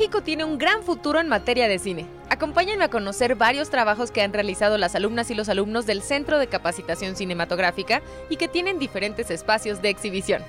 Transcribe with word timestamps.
México 0.00 0.22
tiene 0.22 0.44
un 0.44 0.56
gran 0.56 0.82
futuro 0.82 1.20
en 1.20 1.28
materia 1.28 1.68
de 1.68 1.78
cine. 1.78 2.06
Acompáñenme 2.30 2.84
a 2.84 2.88
conocer 2.88 3.34
varios 3.34 3.68
trabajos 3.68 4.10
que 4.10 4.22
han 4.22 4.32
realizado 4.32 4.78
las 4.78 4.94
alumnas 4.94 5.30
y 5.30 5.34
los 5.34 5.50
alumnos 5.50 5.84
del 5.84 6.00
Centro 6.00 6.38
de 6.38 6.46
Capacitación 6.46 7.16
Cinematográfica 7.16 8.00
y 8.30 8.38
que 8.38 8.48
tienen 8.48 8.78
diferentes 8.78 9.30
espacios 9.30 9.82
de 9.82 9.90
exhibición. 9.90 10.42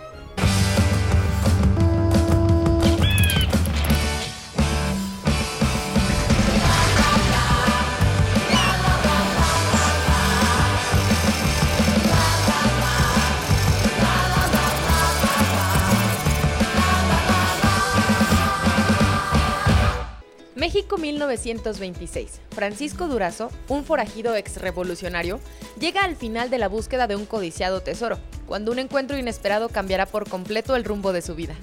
México 20.62 21.00
1926. 21.00 22.40
Francisco 22.52 23.08
Durazo, 23.08 23.50
un 23.68 23.84
forajido 23.84 24.36
exrevolucionario, 24.36 25.40
llega 25.80 26.04
al 26.04 26.16
final 26.16 26.52
de 26.52 26.60
la 26.60 26.68
búsqueda 26.68 27.08
de 27.08 27.16
un 27.16 27.26
codiciado 27.26 27.82
tesoro, 27.82 28.20
cuando 28.46 28.72
un 28.72 28.78
encuentro 28.78 29.18
inesperado 29.18 29.70
cambiará 29.70 30.06
por 30.06 30.30
completo 30.30 30.76
el 30.76 30.84
rumbo 30.84 31.14
de 31.14 31.24
su 31.24 31.34
vida. 31.34 31.56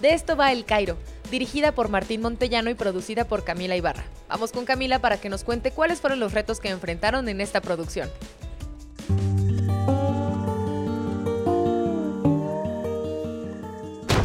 De 0.00 0.14
esto 0.14 0.36
va 0.36 0.50
El 0.50 0.64
Cairo, 0.64 0.96
dirigida 1.30 1.70
por 1.70 1.90
Martín 1.90 2.22
Montellano 2.22 2.70
y 2.70 2.74
producida 2.74 3.24
por 3.24 3.44
Camila 3.44 3.76
Ibarra. 3.76 4.02
Vamos 4.28 4.50
con 4.50 4.64
Camila 4.64 4.98
para 4.98 5.20
que 5.20 5.28
nos 5.28 5.44
cuente 5.44 5.70
cuáles 5.70 6.00
fueron 6.00 6.18
los 6.18 6.32
retos 6.34 6.58
que 6.58 6.70
enfrentaron 6.70 7.28
en 7.28 7.40
esta 7.40 7.60
producción. 7.60 8.10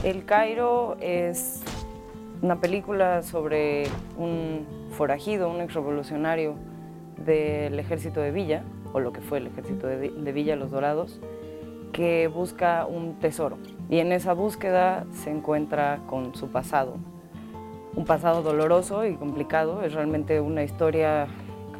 El 0.03 0.25
Cairo 0.25 0.97
es 0.99 1.59
una 2.41 2.59
película 2.59 3.21
sobre 3.23 3.85
un 4.17 4.65
forajido, 4.91 5.49
un 5.49 5.61
exrevolucionario 5.61 6.55
del 7.17 7.79
ejército 7.79 8.19
de 8.19 8.31
Villa, 8.31 8.63
o 8.93 8.99
lo 8.99 9.11
que 9.11 9.21
fue 9.21 9.39
el 9.39 9.47
ejército 9.47 9.87
de, 9.87 10.31
Villa, 10.31 10.55
los 10.55 10.71
Dorados, 10.71 11.19
que 11.91 12.27
busca 12.27 12.85
un 12.85 13.19
tesoro. 13.19 13.57
Y 13.89 13.99
en 13.99 14.11
esa 14.11 14.33
búsqueda 14.33 15.05
se 15.11 15.31
encuentra 15.31 15.99
con 16.07 16.35
su 16.35 16.49
pasado. 16.49 16.97
Un 17.95 18.05
pasado 18.05 18.41
doloroso 18.41 19.05
y 19.05 19.15
complicado. 19.15 19.81
Es 19.83 19.93
realmente 19.93 20.41
una 20.41 20.63
historia 20.63 21.27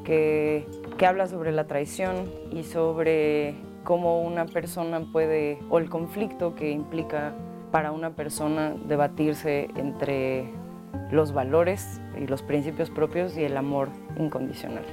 que, 0.04 0.66
que 0.98 1.06
habla 1.06 1.28
sobre 1.28 1.52
la 1.52 1.68
traición 1.68 2.30
y 2.52 2.64
sobre 2.64 3.56
cómo 3.84 4.22
una 4.22 4.46
persona 4.46 5.02
puede, 5.12 5.60
o 5.70 5.80
el 5.80 5.90
conflicto 5.90 6.56
que 6.56 6.72
implica 6.72 7.34
para 7.76 7.92
una 7.92 8.12
persona 8.12 8.74
debatirse 8.88 9.68
entre 9.76 10.50
los 11.12 11.34
valores 11.34 12.00
y 12.18 12.26
los 12.26 12.42
principios 12.42 12.90
propios 12.90 13.36
y 13.36 13.44
el 13.44 13.58
amor 13.58 13.90
incondicional. 14.18 14.86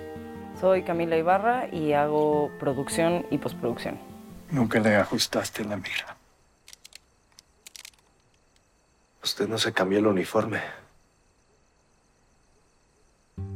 Soy 0.61 0.83
Camila 0.83 1.16
Ibarra 1.16 1.69
y 1.72 1.92
hago 1.92 2.50
producción 2.58 3.25
y 3.30 3.38
postproducción. 3.38 4.00
Nunca 4.50 4.80
le 4.80 4.97
ajustaste 4.97 5.64
la 5.64 5.77
mira. 5.77 6.16
Usted 9.22 9.47
no 9.47 9.58
se 9.58 9.72
cambió 9.72 10.00
el 10.00 10.08
uniforme. 10.08 10.58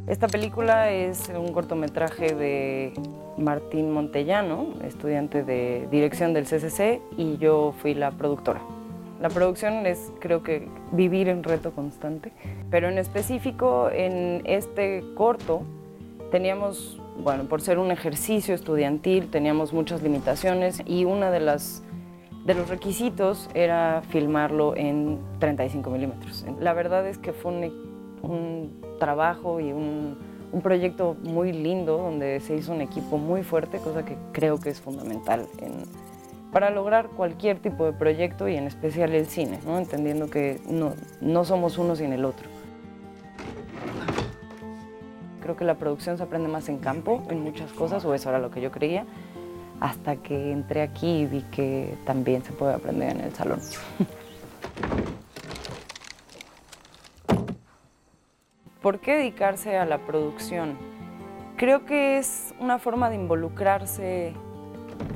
Esta 0.06 0.28
película 0.28 0.92
es 0.92 1.30
un 1.30 1.52
cortometraje 1.52 2.32
de 2.32 2.94
Martín 3.38 3.90
Montellano, 3.90 4.74
estudiante 4.84 5.42
de 5.42 5.88
dirección 5.90 6.32
del 6.32 6.44
CCC, 6.44 7.02
y 7.16 7.38
yo 7.38 7.74
fui 7.82 7.94
la 7.94 8.12
productora. 8.12 8.75
La 9.20 9.30
producción 9.30 9.86
es, 9.86 10.12
creo 10.20 10.42
que, 10.42 10.68
vivir 10.92 11.28
en 11.28 11.42
reto 11.42 11.72
constante, 11.72 12.32
pero 12.70 12.88
en 12.88 12.98
específico 12.98 13.88
en 13.90 14.42
este 14.44 15.02
corto 15.14 15.62
teníamos, 16.30 17.00
bueno, 17.22 17.44
por 17.44 17.62
ser 17.62 17.78
un 17.78 17.90
ejercicio 17.90 18.54
estudiantil, 18.54 19.30
teníamos 19.30 19.72
muchas 19.72 20.02
limitaciones 20.02 20.82
y 20.84 21.04
una 21.04 21.30
de 21.30 21.40
las 21.40 21.82
de 22.44 22.54
los 22.54 22.68
requisitos 22.68 23.50
era 23.54 24.02
filmarlo 24.08 24.76
en 24.76 25.18
35 25.40 25.90
milímetros. 25.90 26.46
La 26.60 26.74
verdad 26.74 27.04
es 27.08 27.18
que 27.18 27.32
fue 27.32 27.52
un, 28.22 28.80
trabajo 29.00 29.58
y 29.60 29.72
un, 29.72 30.16
un, 30.52 30.60
proyecto 30.62 31.16
muy 31.24 31.52
lindo 31.52 31.98
donde 31.98 32.38
se 32.40 32.54
hizo 32.54 32.72
un 32.72 32.82
equipo 32.82 33.18
muy 33.18 33.42
fuerte, 33.42 33.78
cosa 33.78 34.04
que 34.04 34.16
creo 34.32 34.58
que 34.58 34.70
es 34.70 34.80
fundamental 34.80 35.46
en, 35.58 35.82
para 36.56 36.70
lograr 36.70 37.08
cualquier 37.08 37.58
tipo 37.58 37.84
de 37.84 37.92
proyecto 37.92 38.48
y 38.48 38.56
en 38.56 38.66
especial 38.66 39.12
el 39.12 39.26
cine, 39.26 39.60
entendiendo 39.66 40.30
que 40.30 40.58
no, 40.66 40.94
no 41.20 41.44
somos 41.44 41.76
uno 41.76 41.96
sin 41.96 42.14
el 42.14 42.24
otro. 42.24 42.48
Creo 45.42 45.54
que 45.54 45.66
la 45.66 45.74
producción 45.74 46.16
se 46.16 46.22
aprende 46.22 46.48
más 46.48 46.70
en 46.70 46.78
campo, 46.78 47.22
en 47.28 47.42
muchas 47.42 47.74
cosas, 47.74 48.06
o 48.06 48.14
eso 48.14 48.30
era 48.30 48.38
lo 48.38 48.50
que 48.50 48.62
yo 48.62 48.72
creía, 48.72 49.04
hasta 49.80 50.16
que 50.16 50.50
entré 50.50 50.80
aquí 50.80 51.18
y 51.18 51.26
vi 51.26 51.42
que 51.42 51.94
también 52.06 52.42
se 52.42 52.52
puede 52.52 52.72
aprender 52.72 53.10
en 53.10 53.20
el 53.20 53.34
salón. 53.34 53.60
¿Por 58.80 59.00
qué 59.00 59.16
dedicarse 59.16 59.76
a 59.76 59.84
la 59.84 59.98
producción? 59.98 60.78
Creo 61.58 61.84
que 61.84 62.16
es 62.16 62.54
una 62.58 62.78
forma 62.78 63.10
de 63.10 63.16
involucrarse 63.16 64.32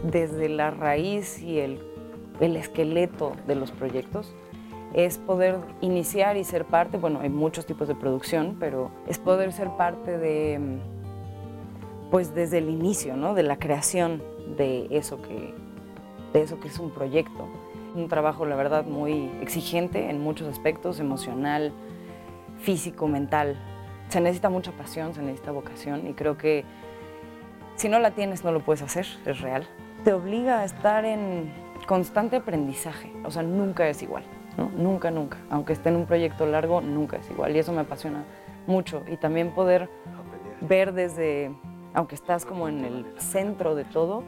desde 0.02 0.48
la 0.48 0.70
raíz 0.70 1.40
y 1.42 1.58
el, 1.60 1.80
esqueleto 2.40 3.32
de 3.46 3.54
los 3.54 3.70
proyectos 3.70 4.34
es 4.94 5.18
poder 5.18 5.56
iniciar 5.82 6.36
y 6.36 6.44
ser 6.44 6.64
parte, 6.64 6.96
bueno, 6.96 7.20
hay 7.20 7.28
muchos 7.28 7.66
tipos 7.66 7.86
de 7.86 7.94
producción, 7.94 8.56
pero 8.58 8.90
es 9.06 9.18
poder 9.18 9.52
ser 9.52 9.68
parte 9.76 10.18
de, 10.18 10.80
pues 12.10 12.34
desde 12.34 12.58
el 12.58 12.70
inicio, 12.70 13.16
¿no? 13.16 13.34
De 13.34 13.42
la 13.42 13.56
creación 13.58 14.22
de 14.56 14.88
eso 14.90 15.20
que, 15.22 15.54
de 16.32 16.42
eso 16.42 16.58
que 16.60 16.68
es 16.68 16.78
un 16.78 16.90
proyecto. 16.90 17.46
Un 17.94 18.08
trabajo, 18.08 18.46
la 18.46 18.56
verdad, 18.56 18.84
muy 18.84 19.30
exigente 19.40 20.10
en 20.10 20.20
muchos 20.20 20.48
aspectos, 20.48 20.98
emocional, 20.98 21.72
físico, 22.58 23.06
mental. 23.06 23.56
Se 24.08 24.20
necesita 24.20 24.48
mucha 24.48 24.72
pasión, 24.72 25.14
se 25.14 25.22
necesita 25.22 25.52
vocación 25.52 26.08
y 26.08 26.14
creo 26.14 26.36
que 26.36 26.64
si 27.76 27.88
no 27.88 27.98
la 27.98 28.10
tienes 28.10 28.44
no 28.44 28.52
lo 28.52 28.60
puedes 28.60 28.82
hacer, 28.82 29.06
es 29.24 29.40
real. 29.40 29.66
Te 30.04 30.14
obliga 30.14 30.60
a 30.60 30.64
estar 30.64 31.04
en 31.04 31.52
constante 31.86 32.36
aprendizaje, 32.36 33.12
o 33.24 33.30
sea, 33.30 33.42
nunca 33.42 33.86
es 33.88 34.02
igual, 34.02 34.22
¿no? 34.56 34.70
Nunca, 34.70 35.10
nunca. 35.10 35.36
Aunque 35.50 35.74
esté 35.74 35.90
en 35.90 35.96
un 35.96 36.06
proyecto 36.06 36.46
largo, 36.46 36.80
nunca 36.80 37.18
es 37.18 37.30
igual 37.30 37.54
y 37.54 37.58
eso 37.58 37.72
me 37.72 37.82
apasiona 37.82 38.24
mucho. 38.66 39.02
Y 39.08 39.16
también 39.16 39.50
poder 39.50 39.90
ver 40.62 40.94
desde, 40.94 41.52
aunque 41.92 42.14
estás 42.14 42.46
como 42.46 42.68
en 42.68 42.84
el 42.84 43.06
centro 43.18 43.74
de 43.74 43.84
todo, 43.84 44.22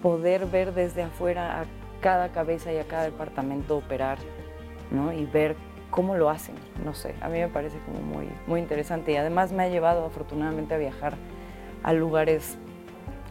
poder 0.00 0.46
ver 0.46 0.74
desde 0.74 1.02
afuera 1.02 1.60
a 1.60 1.64
cada 2.00 2.28
cabeza 2.28 2.72
y 2.72 2.78
a 2.78 2.84
cada 2.84 3.04
departamento 3.04 3.76
operar, 3.76 4.18
¿no? 4.92 5.12
Y 5.12 5.26
ver 5.26 5.56
cómo 5.90 6.14
lo 6.14 6.30
hacen, 6.30 6.54
no 6.84 6.94
sé, 6.94 7.14
a 7.20 7.28
mí 7.28 7.38
me 7.38 7.48
parece 7.48 7.78
como 7.80 8.00
muy, 8.00 8.28
muy 8.46 8.60
interesante 8.60 9.12
y 9.12 9.16
además 9.16 9.52
me 9.52 9.62
ha 9.62 9.68
llevado 9.68 10.04
afortunadamente 10.04 10.74
a 10.74 10.78
viajar 10.78 11.14
a 11.82 11.92
lugares 11.92 12.58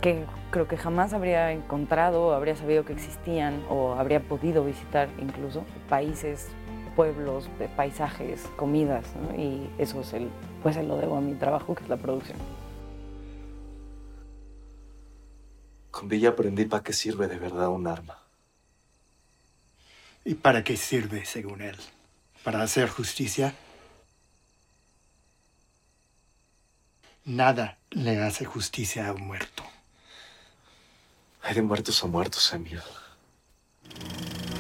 que 0.02 0.26
creo 0.56 0.70
que 0.70 0.78
jamás 0.78 1.12
habría 1.12 1.52
encontrado, 1.52 2.34
habría 2.34 2.56
sabido 2.56 2.86
que 2.86 2.94
existían 2.94 3.62
o 3.68 3.96
habría 3.96 4.22
podido 4.22 4.64
visitar 4.64 5.10
incluso 5.20 5.66
países, 5.90 6.48
pueblos, 6.96 7.50
paisajes, 7.76 8.42
comidas, 8.56 9.06
y 9.38 9.68
eso 9.78 10.00
es 10.00 10.14
el, 10.14 10.30
pues 10.64 10.76
se 10.76 10.84
lo 10.84 10.96
debo 10.96 11.18
a 11.18 11.20
mi 11.20 11.34
trabajo, 11.34 11.76
que 11.76 11.84
es 11.84 11.90
la 11.90 11.98
producción. 11.98 12.38
Con 15.92 16.08
Villa 16.08 16.30
aprendí 16.30 16.64
para 16.64 16.82
qué 16.82 16.94
sirve 16.94 17.28
de 17.28 17.38
verdad 17.38 17.68
un 17.68 17.86
arma. 17.88 18.18
¿Y 20.24 20.36
para 20.36 20.64
qué 20.64 20.78
sirve, 20.78 21.26
según 21.26 21.64
él? 21.64 21.76
¿Para 22.46 22.62
hacer 22.62 22.88
justicia? 22.88 23.54
Nada 27.26 27.78
le 27.90 28.24
hace 28.24 28.46
justicia 28.46 29.10
a 29.10 29.12
un 29.12 29.28
muerto. 29.28 29.75
Hay 31.48 31.54
de 31.54 31.62
muertos 31.62 32.04
a 32.04 32.08
muertos, 32.08 32.52
Emil. 32.54 32.80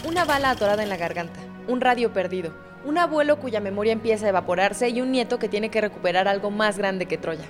Una 0.07 0.23
bala 0.23 0.51
atorada 0.51 0.83
en 0.83 0.89
la 0.89 0.97
garganta, 0.97 1.39
un 1.67 1.81
radio 1.81 2.13
perdido, 2.13 2.53
un 2.85 2.99
abuelo 2.99 3.39
cuya 3.39 3.59
memoria 3.59 3.91
empieza 3.91 4.27
a 4.27 4.29
evaporarse 4.29 4.89
y 4.89 5.01
un 5.01 5.11
nieto 5.11 5.39
que 5.39 5.49
tiene 5.49 5.71
que 5.71 5.81
recuperar 5.81 6.27
algo 6.27 6.51
más 6.51 6.77
grande 6.77 7.07
que 7.07 7.17
Troya. 7.17 7.45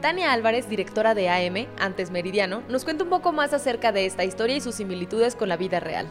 Tania 0.00 0.32
Álvarez, 0.32 0.68
directora 0.68 1.14
de 1.14 1.30
AM, 1.30 1.68
antes 1.78 2.10
Meridiano, 2.10 2.64
nos 2.68 2.82
cuenta 2.82 3.04
un 3.04 3.10
poco 3.10 3.30
más 3.30 3.52
acerca 3.52 3.92
de 3.92 4.04
esta 4.04 4.24
historia 4.24 4.56
y 4.56 4.60
sus 4.60 4.74
similitudes 4.74 5.36
con 5.36 5.48
la 5.48 5.56
vida 5.56 5.78
real. 5.78 6.08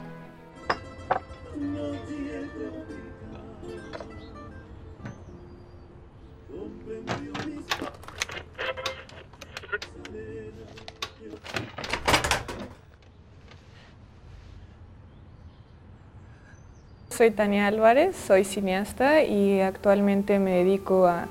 Soy 17.12 17.30
Tania 17.30 17.68
Álvarez, 17.68 18.16
soy 18.16 18.46
cineasta 18.46 19.24
y 19.24 19.60
actualmente 19.60 20.40
me 20.40 20.52
dedico 20.52 21.08
a 21.08 21.28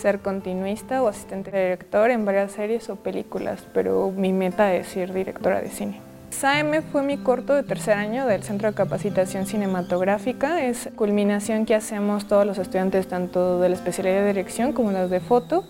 ser 0.00 0.20
continuista 0.20 1.02
o 1.02 1.08
asistente 1.08 1.50
director 1.50 2.12
en 2.12 2.24
varias 2.24 2.52
series 2.52 2.88
o 2.88 2.94
películas, 2.94 3.66
pero 3.74 4.12
mi 4.12 4.32
meta 4.32 4.72
es 4.74 4.86
ser 4.86 5.12
directora 5.12 5.60
de 5.60 5.70
cine. 5.70 6.00
SAM 6.30 6.82
fue 6.90 7.02
mi 7.02 7.16
corto 7.16 7.52
de 7.54 7.64
tercer 7.64 7.94
año 7.94 8.26
del 8.26 8.44
Centro 8.44 8.68
de 8.68 8.74
Capacitación 8.76 9.46
Cinematográfica. 9.46 10.64
Es 10.64 10.88
culminación 10.94 11.66
que 11.66 11.74
hacemos 11.74 12.26
todos 12.26 12.46
los 12.46 12.58
estudiantes, 12.58 13.08
tanto 13.08 13.60
de 13.60 13.68
la 13.68 13.74
especialidad 13.74 14.20
de 14.20 14.28
dirección 14.28 14.72
como 14.72 14.92
las 14.92 15.10
de 15.10 15.20
foto. 15.20 15.64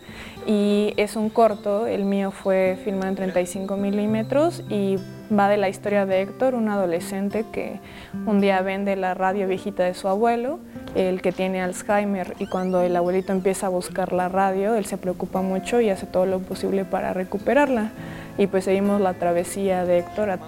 Y 0.46 0.92
es 0.96 1.16
un 1.16 1.30
corto, 1.30 1.86
el 1.86 2.04
mío 2.04 2.30
fue 2.30 2.78
filmado 2.84 3.08
en 3.08 3.16
35 3.16 3.76
milímetros 3.76 4.62
y 4.68 4.98
va 5.32 5.48
de 5.48 5.56
la 5.56 5.68
historia 5.68 6.06
de 6.06 6.22
Héctor, 6.22 6.54
un 6.54 6.68
adolescente 6.68 7.44
que 7.52 7.80
un 8.26 8.40
día 8.40 8.60
vende 8.62 8.96
la 8.96 9.14
radio 9.14 9.46
viejita 9.46 9.84
de 9.84 9.94
su 9.94 10.08
abuelo, 10.08 10.58
el 10.94 11.22
que 11.22 11.32
tiene 11.32 11.62
Alzheimer, 11.62 12.34
y 12.38 12.46
cuando 12.46 12.82
el 12.82 12.94
abuelito 12.96 13.32
empieza 13.32 13.66
a 13.66 13.70
buscar 13.70 14.12
la 14.12 14.28
radio, 14.28 14.74
él 14.74 14.84
se 14.84 14.98
preocupa 14.98 15.42
mucho 15.42 15.80
y 15.80 15.90
hace 15.90 16.06
todo 16.06 16.26
lo 16.26 16.40
posible 16.40 16.84
para 16.84 17.12
recuperarla. 17.12 17.90
Y 18.36 18.48
pues 18.48 18.64
seguimos 18.64 19.00
la 19.00 19.14
travesía 19.14 19.84
de 19.84 19.98
Héctor 19.98 20.38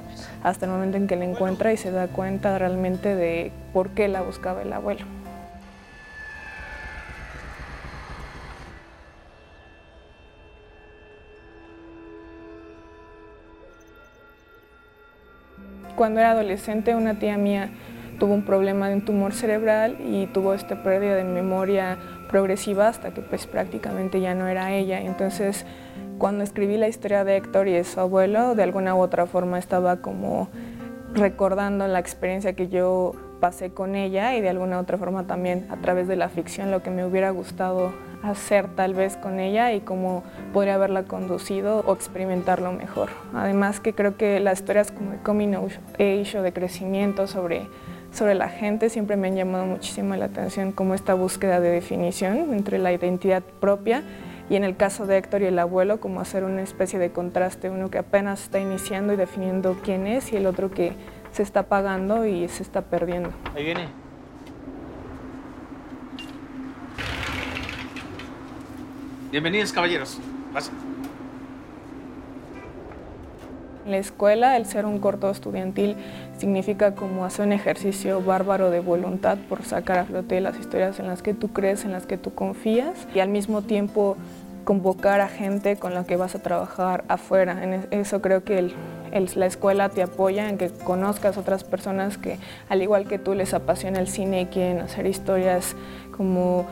hasta 0.42 0.66
el 0.66 0.72
momento 0.72 0.96
en 0.96 1.06
que 1.06 1.16
la 1.16 1.24
encuentra 1.24 1.72
y 1.72 1.76
se 1.76 1.90
da 1.90 2.08
cuenta 2.08 2.58
realmente 2.58 3.14
de 3.14 3.52
por 3.72 3.90
qué 3.90 4.08
la 4.08 4.22
buscaba 4.22 4.62
el 4.62 4.72
abuelo. 4.72 5.15
Cuando 15.96 16.20
era 16.20 16.32
adolescente, 16.32 16.94
una 16.94 17.18
tía 17.18 17.38
mía 17.38 17.70
tuvo 18.18 18.34
un 18.34 18.42
problema 18.42 18.88
de 18.88 18.96
un 18.96 19.04
tumor 19.04 19.32
cerebral 19.32 19.96
y 20.06 20.26
tuvo 20.26 20.54
esta 20.54 20.82
pérdida 20.82 21.14
de 21.14 21.24
memoria 21.24 21.98
progresiva 22.28 22.88
hasta 22.88 23.12
que 23.12 23.22
pues 23.22 23.46
prácticamente 23.46 24.20
ya 24.20 24.34
no 24.34 24.46
era 24.46 24.72
ella. 24.72 25.00
Entonces, 25.00 25.64
cuando 26.18 26.44
escribí 26.44 26.76
la 26.76 26.88
historia 26.88 27.24
de 27.24 27.36
Héctor 27.36 27.68
y 27.68 27.72
de 27.72 27.84
su 27.84 27.98
abuelo, 28.00 28.54
de 28.54 28.62
alguna 28.62 28.94
u 28.94 29.00
otra 29.00 29.26
forma 29.26 29.58
estaba 29.58 29.96
como 29.96 30.48
recordando 31.14 31.86
la 31.88 31.98
experiencia 31.98 32.54
que 32.54 32.68
yo 32.68 33.12
pasé 33.40 33.70
con 33.70 33.94
ella 33.94 34.34
y 34.34 34.40
de 34.40 34.48
alguna 34.48 34.78
otra 34.78 34.98
forma 34.98 35.26
también 35.26 35.66
a 35.70 35.76
través 35.76 36.08
de 36.08 36.16
la 36.16 36.28
ficción 36.28 36.70
lo 36.70 36.82
que 36.82 36.90
me 36.90 37.04
hubiera 37.04 37.30
gustado 37.30 37.92
hacer 38.22 38.68
tal 38.74 38.94
vez 38.94 39.16
con 39.16 39.38
ella 39.38 39.72
y 39.72 39.80
cómo 39.80 40.24
podría 40.52 40.74
haberla 40.74 41.04
conducido 41.04 41.80
o 41.86 41.94
experimentarlo 41.94 42.72
mejor. 42.72 43.10
Además 43.34 43.80
que 43.80 43.94
creo 43.94 44.16
que 44.16 44.40
las 44.40 44.60
historias 44.60 44.90
como 44.90 45.12
de 45.12 45.18
coming 45.18 45.54
age 45.54 46.38
o 46.38 46.42
de 46.42 46.52
crecimiento 46.52 47.26
sobre, 47.26 47.68
sobre 48.12 48.34
la 48.34 48.48
gente 48.48 48.90
siempre 48.90 49.16
me 49.16 49.28
han 49.28 49.36
llamado 49.36 49.66
muchísimo 49.66 50.16
la 50.16 50.26
atención 50.26 50.72
como 50.72 50.94
esta 50.94 51.14
búsqueda 51.14 51.60
de 51.60 51.70
definición 51.70 52.52
entre 52.52 52.78
la 52.78 52.92
identidad 52.92 53.42
propia 53.60 54.02
y 54.48 54.54
en 54.54 54.64
el 54.64 54.76
caso 54.76 55.06
de 55.06 55.18
Héctor 55.18 55.42
y 55.42 55.46
el 55.46 55.58
abuelo 55.58 55.98
como 55.98 56.20
hacer 56.20 56.44
una 56.44 56.62
especie 56.62 56.98
de 56.98 57.10
contraste, 57.10 57.68
uno 57.68 57.90
que 57.90 57.98
apenas 57.98 58.44
está 58.44 58.60
iniciando 58.60 59.12
y 59.12 59.16
definiendo 59.16 59.76
quién 59.82 60.06
es 60.06 60.32
y 60.32 60.36
el 60.36 60.46
otro 60.46 60.70
que 60.70 60.92
se 61.36 61.42
está 61.42 61.64
pagando 61.64 62.24
y 62.24 62.48
se 62.48 62.62
está 62.62 62.80
perdiendo. 62.80 63.28
Ahí 63.54 63.62
viene. 63.62 63.88
Bienvenidos, 69.30 69.70
caballeros. 69.70 70.18
Pasen. 70.54 70.74
En 73.84 73.90
la 73.90 73.98
escuela, 73.98 74.56
el 74.56 74.64
ser 74.64 74.86
un 74.86 74.98
corto 74.98 75.30
estudiantil 75.30 75.96
significa 76.38 76.94
como 76.94 77.26
hacer 77.26 77.46
un 77.46 77.52
ejercicio 77.52 78.22
bárbaro 78.22 78.70
de 78.70 78.80
voluntad 78.80 79.36
por 79.46 79.62
sacar 79.62 79.98
a 79.98 80.04
flote 80.06 80.40
las 80.40 80.58
historias 80.58 80.98
en 81.00 81.06
las 81.06 81.20
que 81.20 81.34
tú 81.34 81.52
crees, 81.52 81.84
en 81.84 81.92
las 81.92 82.06
que 82.06 82.16
tú 82.16 82.34
confías 82.34 83.06
y 83.14 83.20
al 83.20 83.28
mismo 83.28 83.60
tiempo 83.60 84.16
convocar 84.66 85.20
a 85.20 85.28
gente 85.28 85.76
con 85.76 85.94
la 85.94 86.04
que 86.04 86.16
vas 86.16 86.34
a 86.34 86.40
trabajar 86.40 87.04
afuera. 87.06 87.62
En 87.62 87.86
eso 87.92 88.20
creo 88.20 88.42
que 88.42 88.74
la 89.12 89.46
escuela 89.46 89.88
te 89.90 90.02
apoya 90.02 90.50
en 90.50 90.58
que 90.58 90.70
conozcas 90.70 91.38
otras 91.38 91.62
personas 91.62 92.18
que 92.18 92.38
al 92.68 92.82
igual 92.82 93.06
que 93.06 93.20
tú 93.20 93.34
les 93.34 93.54
apasiona 93.54 94.00
el 94.00 94.08
cine 94.08 94.40
y 94.40 94.46
quieren 94.46 94.80
hacer 94.80 95.06
historias 95.06 95.76
como 96.16 96.66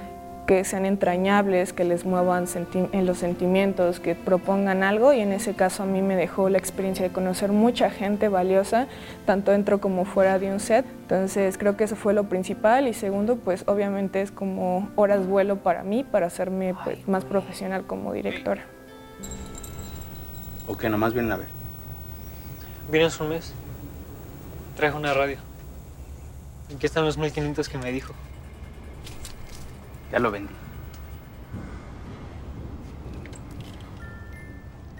que 0.46 0.64
sean 0.64 0.84
entrañables, 0.84 1.72
que 1.72 1.84
les 1.84 2.04
muevan 2.04 2.46
en 2.92 3.06
los 3.06 3.18
sentimientos, 3.18 4.00
que 4.00 4.14
propongan 4.14 4.82
algo 4.82 5.12
y 5.12 5.20
en 5.20 5.32
ese 5.32 5.54
caso 5.54 5.82
a 5.82 5.86
mí 5.86 6.02
me 6.02 6.16
dejó 6.16 6.48
la 6.48 6.58
experiencia 6.58 7.06
de 7.06 7.12
conocer 7.12 7.52
mucha 7.52 7.90
gente 7.90 8.28
valiosa, 8.28 8.86
tanto 9.24 9.52
dentro 9.52 9.80
como 9.80 10.04
fuera 10.04 10.38
de 10.38 10.52
un 10.52 10.60
set. 10.60 10.84
Entonces 11.02 11.56
creo 11.56 11.76
que 11.76 11.84
eso 11.84 11.96
fue 11.96 12.12
lo 12.12 12.24
principal 12.24 12.88
y 12.88 12.94
segundo 12.94 13.36
pues 13.36 13.64
obviamente 13.66 14.20
es 14.20 14.30
como 14.30 14.90
horas 14.96 15.26
vuelo 15.26 15.56
para 15.56 15.82
mí 15.82 16.04
para 16.04 16.26
hacerme 16.26 16.74
pues, 16.84 17.06
más 17.08 17.24
profesional 17.24 17.86
como 17.86 18.12
directora. 18.12 18.64
¿O 20.66 20.76
que 20.76 20.88
nomás 20.88 21.12
vienen 21.12 21.32
a 21.32 21.36
ver? 21.36 21.48
Vienes 22.90 23.18
un 23.20 23.30
mes. 23.30 23.54
Traje 24.76 24.96
una 24.96 25.14
radio. 25.14 25.38
¿En 26.70 26.78
qué 26.78 26.86
están 26.86 27.04
los 27.04 27.16
1500 27.16 27.68
que 27.68 27.78
me 27.78 27.92
dijo? 27.92 28.14
Ya 30.14 30.20
lo 30.20 30.30
vendí. 30.30 30.54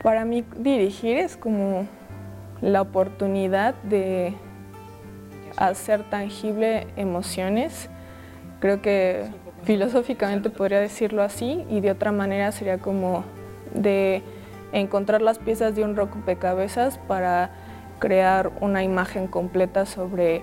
Para 0.03 0.25
mí 0.25 0.45
dirigir 0.57 1.19
es 1.19 1.37
como 1.37 1.87
la 2.61 2.83
oportunidad 2.83 3.77
de 3.85 4.35
hacer 5.57 6.03
tangible 6.11 6.89
emociones. 6.97 7.89
Creo 8.59 8.83
que 8.83 9.27
filosóficamente 9.63 10.51
podría 10.51 10.81
decirlo 10.81 11.23
así 11.23 11.65
y 11.71 11.79
de 11.79 11.93
otra 11.93 12.11
manera 12.11 12.51
sería 12.51 12.79
como 12.79 13.23
de 13.73 14.21
encontrar 14.73 15.23
las 15.23 15.39
piezas 15.39 15.77
de 15.77 15.85
un 15.85 15.95
rompecabezas 15.95 16.99
para 16.99 17.51
crear 18.01 18.51
una 18.61 18.83
imagen 18.83 19.29
completa 19.29 19.87
sobre, 19.87 20.43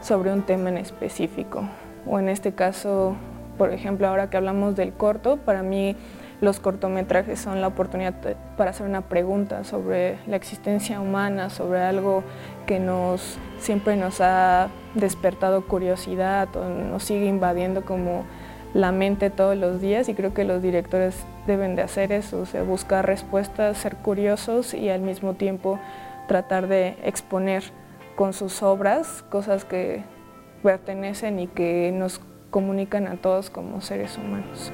sobre 0.00 0.32
un 0.32 0.44
tema 0.44 0.70
en 0.70 0.78
específico. 0.78 1.68
O 2.06 2.18
en 2.18 2.30
este 2.30 2.54
caso 2.54 3.14
por 3.58 3.72
ejemplo, 3.72 4.08
ahora 4.08 4.30
que 4.30 4.36
hablamos 4.36 4.76
del 4.76 4.92
corto, 4.92 5.36
para 5.36 5.62
mí 5.62 5.96
los 6.40 6.60
cortometrajes 6.60 7.40
son 7.40 7.60
la 7.60 7.66
oportunidad 7.66 8.14
para 8.56 8.70
hacer 8.70 8.86
una 8.86 9.02
pregunta 9.02 9.64
sobre 9.64 10.18
la 10.26 10.36
existencia 10.36 11.00
humana, 11.00 11.50
sobre 11.50 11.80
algo 11.80 12.22
que 12.66 12.78
nos 12.78 13.38
siempre 13.58 13.96
nos 13.96 14.20
ha 14.20 14.68
despertado 14.94 15.66
curiosidad 15.66 16.48
o 16.56 16.68
nos 16.68 17.02
sigue 17.02 17.26
invadiendo 17.26 17.84
como 17.84 18.24
la 18.74 18.92
mente 18.92 19.30
todos 19.30 19.56
los 19.56 19.80
días 19.80 20.08
y 20.08 20.14
creo 20.14 20.32
que 20.32 20.44
los 20.44 20.62
directores 20.62 21.24
deben 21.46 21.74
de 21.74 21.82
hacer 21.82 22.12
eso, 22.12 22.44
buscar 22.66 23.06
respuestas, 23.06 23.78
ser 23.78 23.96
curiosos 23.96 24.74
y 24.74 24.90
al 24.90 25.00
mismo 25.00 25.34
tiempo 25.34 25.80
tratar 26.28 26.68
de 26.68 26.96
exponer 27.02 27.64
con 28.14 28.32
sus 28.32 28.62
obras 28.62 29.24
cosas 29.30 29.64
que 29.64 30.04
pertenecen 30.62 31.38
y 31.38 31.46
que 31.46 31.90
nos 31.92 32.20
comunican 32.50 33.06
a 33.06 33.16
todos 33.16 33.50
como 33.50 33.80
seres 33.80 34.16
humanos. 34.16 34.72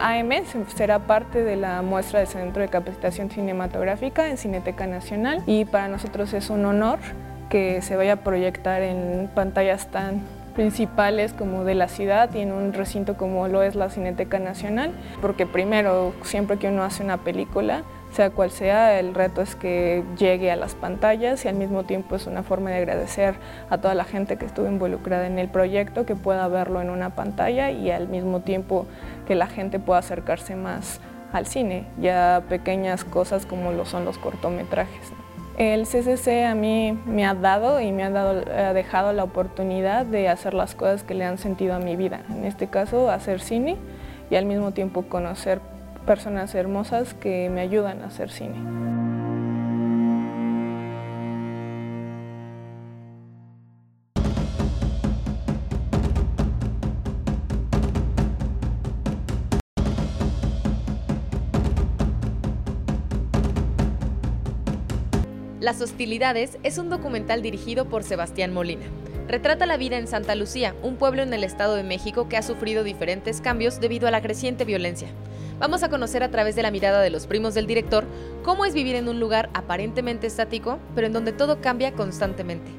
AM 0.00 0.30
será 0.74 1.00
parte 1.00 1.44
de 1.44 1.56
la 1.56 1.82
muestra 1.82 2.20
del 2.20 2.28
Centro 2.28 2.62
de 2.62 2.68
Capacitación 2.68 3.30
Cinematográfica 3.30 4.28
en 4.28 4.38
Cineteca 4.38 4.86
Nacional 4.86 5.42
y 5.46 5.66
para 5.66 5.88
nosotros 5.88 6.32
es 6.32 6.48
un 6.48 6.64
honor 6.64 6.98
que 7.50 7.82
se 7.82 7.96
vaya 7.96 8.14
a 8.14 8.16
proyectar 8.16 8.82
en 8.82 9.28
pantallas 9.34 9.90
tan 9.90 10.22
principales 10.50 11.32
como 11.32 11.64
de 11.64 11.74
la 11.74 11.88
ciudad 11.88 12.32
y 12.34 12.40
en 12.40 12.52
un 12.52 12.72
recinto 12.72 13.16
como 13.16 13.48
lo 13.48 13.62
es 13.62 13.74
la 13.74 13.90
Cineteca 13.90 14.38
Nacional, 14.38 14.92
porque 15.20 15.46
primero, 15.46 16.12
siempre 16.22 16.58
que 16.58 16.68
uno 16.68 16.82
hace 16.82 17.02
una 17.02 17.18
película, 17.18 17.82
sea 18.12 18.30
cual 18.30 18.50
sea, 18.50 18.98
el 18.98 19.14
reto 19.14 19.40
es 19.40 19.54
que 19.54 20.02
llegue 20.18 20.50
a 20.50 20.56
las 20.56 20.74
pantallas 20.74 21.44
y 21.44 21.48
al 21.48 21.54
mismo 21.54 21.84
tiempo 21.84 22.16
es 22.16 22.26
una 22.26 22.42
forma 22.42 22.70
de 22.70 22.78
agradecer 22.78 23.36
a 23.70 23.78
toda 23.78 23.94
la 23.94 24.04
gente 24.04 24.36
que 24.36 24.46
estuvo 24.46 24.66
involucrada 24.66 25.26
en 25.26 25.38
el 25.38 25.48
proyecto, 25.48 26.06
que 26.06 26.16
pueda 26.16 26.48
verlo 26.48 26.80
en 26.80 26.90
una 26.90 27.10
pantalla 27.10 27.70
y 27.70 27.90
al 27.90 28.08
mismo 28.08 28.40
tiempo 28.40 28.86
que 29.26 29.36
la 29.36 29.46
gente 29.46 29.78
pueda 29.78 30.00
acercarse 30.00 30.56
más 30.56 31.00
al 31.32 31.46
cine, 31.46 31.86
ya 32.00 32.42
pequeñas 32.48 33.04
cosas 33.04 33.46
como 33.46 33.70
lo 33.70 33.86
son 33.86 34.04
los 34.04 34.18
cortometrajes. 34.18 35.12
El 35.60 35.82
CCC 35.82 36.46
a 36.46 36.54
mí 36.54 36.98
me 37.04 37.26
ha 37.26 37.34
dado 37.34 37.82
y 37.82 37.92
me 37.92 38.02
ha, 38.02 38.06
ha 38.06 38.72
dejado 38.72 39.12
la 39.12 39.24
oportunidad 39.24 40.06
de 40.06 40.30
hacer 40.30 40.54
las 40.54 40.74
cosas 40.74 41.02
que 41.02 41.12
le 41.12 41.26
han 41.26 41.36
sentido 41.36 41.74
a 41.74 41.78
mi 41.78 41.96
vida. 41.96 42.22
En 42.30 42.46
este 42.46 42.68
caso, 42.68 43.10
hacer 43.10 43.40
cine 43.40 43.76
y 44.30 44.36
al 44.36 44.46
mismo 44.46 44.72
tiempo 44.72 45.02
conocer 45.02 45.60
personas 46.06 46.54
hermosas 46.54 47.12
que 47.12 47.50
me 47.50 47.60
ayudan 47.60 48.00
a 48.00 48.06
hacer 48.06 48.30
cine. 48.30 48.56
Las 65.60 65.82
hostilidades 65.82 66.56
es 66.62 66.78
un 66.78 66.88
documental 66.88 67.42
dirigido 67.42 67.84
por 67.84 68.02
Sebastián 68.02 68.50
Molina. 68.50 68.86
Retrata 69.28 69.66
la 69.66 69.76
vida 69.76 69.98
en 69.98 70.06
Santa 70.06 70.34
Lucía, 70.34 70.74
un 70.82 70.96
pueblo 70.96 71.20
en 71.20 71.34
el 71.34 71.44
Estado 71.44 71.74
de 71.74 71.82
México 71.82 72.30
que 72.30 72.38
ha 72.38 72.42
sufrido 72.42 72.82
diferentes 72.82 73.42
cambios 73.42 73.78
debido 73.78 74.08
a 74.08 74.10
la 74.10 74.22
creciente 74.22 74.64
violencia. 74.64 75.08
Vamos 75.58 75.82
a 75.82 75.90
conocer 75.90 76.22
a 76.22 76.30
través 76.30 76.56
de 76.56 76.62
la 76.62 76.70
mirada 76.70 77.02
de 77.02 77.10
los 77.10 77.26
primos 77.26 77.52
del 77.52 77.66
director 77.66 78.06
cómo 78.42 78.64
es 78.64 78.72
vivir 78.72 78.96
en 78.96 79.06
un 79.06 79.20
lugar 79.20 79.50
aparentemente 79.52 80.26
estático, 80.26 80.78
pero 80.94 81.08
en 81.08 81.12
donde 81.12 81.32
todo 81.32 81.60
cambia 81.60 81.92
constantemente. 81.92 82.70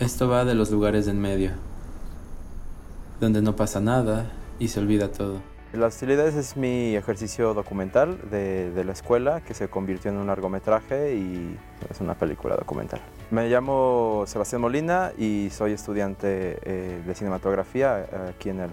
Esto 0.00 0.28
va 0.28 0.44
de 0.44 0.56
los 0.56 0.72
lugares 0.72 1.06
en 1.06 1.20
medio, 1.20 1.52
donde 3.20 3.42
no 3.42 3.54
pasa 3.54 3.78
nada 3.78 4.32
y 4.58 4.66
se 4.66 4.80
olvida 4.80 5.12
todo. 5.12 5.49
Las 5.72 5.94
hostilidades 5.94 6.34
es 6.34 6.56
mi 6.56 6.96
ejercicio 6.96 7.54
documental 7.54 8.18
de, 8.28 8.72
de, 8.72 8.82
la 8.82 8.90
escuela 8.90 9.40
que 9.40 9.54
se 9.54 9.68
convirtió 9.68 10.10
en 10.10 10.16
un 10.16 10.26
largometraje 10.26 11.14
y 11.14 11.56
es 11.88 12.00
una 12.00 12.14
película 12.14 12.56
documental. 12.56 13.00
Me 13.30 13.48
llamo 13.48 14.24
Sebastián 14.26 14.62
Molina 14.62 15.12
y 15.16 15.48
soy 15.52 15.72
estudiante 15.72 16.58
eh, 16.64 17.00
de 17.06 17.14
cinematografía 17.14 18.04
aquí 18.28 18.50
en 18.50 18.60
el 18.60 18.70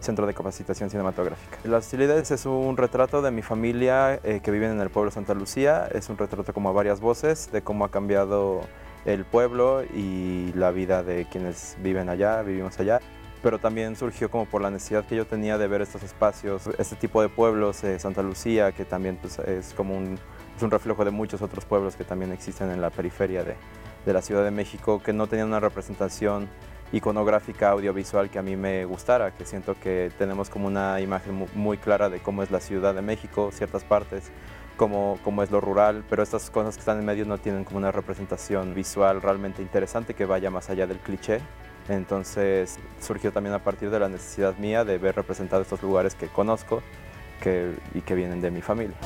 Centro 0.00 0.26
de 0.26 0.34
Capacitación 0.34 0.90
Cinematográfica. 0.90 1.56
Las 1.64 1.86
hostilidades 1.86 2.30
es 2.30 2.44
un 2.44 2.76
retrato 2.76 3.22
de 3.22 3.30
mi 3.30 3.40
familia 3.40 4.20
eh, 4.22 4.40
que 4.42 4.50
vive 4.50 4.70
en 4.70 4.78
el 4.78 4.90
pueblo 4.90 5.10
Santa 5.10 5.32
Lucía, 5.32 5.88
es 5.90 6.10
un 6.10 6.18
retrato 6.18 6.52
como 6.52 6.68
a 6.68 6.72
varias 6.72 7.00
voces 7.00 7.50
de 7.50 7.62
cómo 7.62 7.86
ha 7.86 7.90
cambiado 7.90 8.60
el 9.06 9.24
pueblo 9.24 9.84
y 9.84 10.52
la 10.54 10.70
vida 10.70 11.02
de 11.02 11.26
quienes 11.30 11.78
viven 11.82 12.10
allá, 12.10 12.42
vivimos 12.42 12.78
allá 12.78 13.00
pero 13.46 13.60
también 13.60 13.94
surgió 13.94 14.28
como 14.28 14.44
por 14.44 14.60
la 14.60 14.72
necesidad 14.72 15.04
que 15.04 15.14
yo 15.14 15.24
tenía 15.24 15.56
de 15.56 15.68
ver 15.68 15.80
estos 15.80 16.02
espacios, 16.02 16.68
este 16.78 16.96
tipo 16.96 17.22
de 17.22 17.28
pueblos, 17.28 17.84
eh, 17.84 17.96
Santa 18.00 18.20
Lucía, 18.20 18.72
que 18.72 18.84
también 18.84 19.18
pues, 19.22 19.38
es 19.38 19.72
como 19.72 19.96
un, 19.96 20.18
es 20.56 20.62
un 20.64 20.70
reflejo 20.72 21.04
de 21.04 21.12
muchos 21.12 21.40
otros 21.42 21.64
pueblos 21.64 21.94
que 21.94 22.02
también 22.02 22.32
existen 22.32 22.72
en 22.72 22.80
la 22.80 22.90
periferia 22.90 23.44
de, 23.44 23.54
de 24.04 24.12
la 24.12 24.20
Ciudad 24.20 24.42
de 24.42 24.50
México, 24.50 25.00
que 25.00 25.12
no 25.12 25.28
tenían 25.28 25.46
una 25.46 25.60
representación 25.60 26.48
iconográfica 26.90 27.70
audiovisual 27.70 28.30
que 28.30 28.40
a 28.40 28.42
mí 28.42 28.56
me 28.56 28.84
gustara, 28.84 29.30
que 29.32 29.44
siento 29.44 29.76
que 29.78 30.10
tenemos 30.18 30.50
como 30.50 30.66
una 30.66 31.00
imagen 31.00 31.46
muy 31.54 31.78
clara 31.78 32.10
de 32.10 32.18
cómo 32.18 32.42
es 32.42 32.50
la 32.50 32.58
Ciudad 32.58 32.96
de 32.96 33.02
México, 33.02 33.50
ciertas 33.52 33.84
partes, 33.84 34.24
cómo, 34.76 35.20
cómo 35.22 35.44
es 35.44 35.52
lo 35.52 35.60
rural, 35.60 36.02
pero 36.10 36.24
estas 36.24 36.50
cosas 36.50 36.74
que 36.74 36.80
están 36.80 36.98
en 36.98 37.04
medio 37.04 37.24
no 37.24 37.38
tienen 37.38 37.62
como 37.62 37.78
una 37.78 37.92
representación 37.92 38.74
visual 38.74 39.22
realmente 39.22 39.62
interesante 39.62 40.14
que 40.14 40.24
vaya 40.24 40.50
más 40.50 40.68
allá 40.68 40.88
del 40.88 40.98
cliché. 40.98 41.40
Entonces 41.88 42.78
surgió 43.00 43.32
también 43.32 43.54
a 43.54 43.62
partir 43.62 43.90
de 43.90 44.00
la 44.00 44.08
necesidad 44.08 44.56
mía 44.56 44.84
de 44.84 44.98
ver 44.98 45.14
representados 45.14 45.66
estos 45.66 45.82
lugares 45.82 46.14
que 46.14 46.28
conozco 46.28 46.82
que, 47.40 47.74
y 47.94 48.00
que 48.00 48.14
vienen 48.14 48.40
de 48.40 48.50
mi 48.50 48.62
familia. 48.62 48.96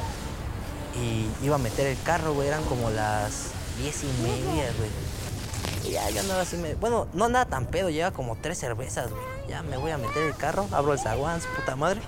Y 0.94 1.28
iba 1.44 1.56
a 1.56 1.58
meter 1.58 1.86
el 1.86 2.02
carro, 2.02 2.34
güey, 2.34 2.48
eran 2.48 2.64
como 2.64 2.90
las 2.90 3.52
diez 3.78 4.02
y 4.02 4.22
media, 4.22 4.72
güey. 4.78 4.90
Y 5.84 5.92
ya 5.92 6.08
yo 6.10 6.20
andaba 6.20 6.42
así, 6.42 6.56
me... 6.56 6.74
bueno, 6.74 7.06
no 7.12 7.26
andaba 7.26 7.46
tan 7.46 7.66
pedo, 7.66 7.90
lleva 7.90 8.10
como 8.10 8.36
tres 8.36 8.58
cervezas, 8.58 9.10
güey. 9.10 9.22
Ya 9.48 9.62
me 9.62 9.76
voy 9.76 9.90
a 9.90 9.98
meter 9.98 10.22
el 10.22 10.36
carro, 10.36 10.66
abro 10.72 10.92
el 10.92 10.98
zaguán, 10.98 11.40
su 11.40 11.48
puta 11.48 11.76
madre, 11.76 12.00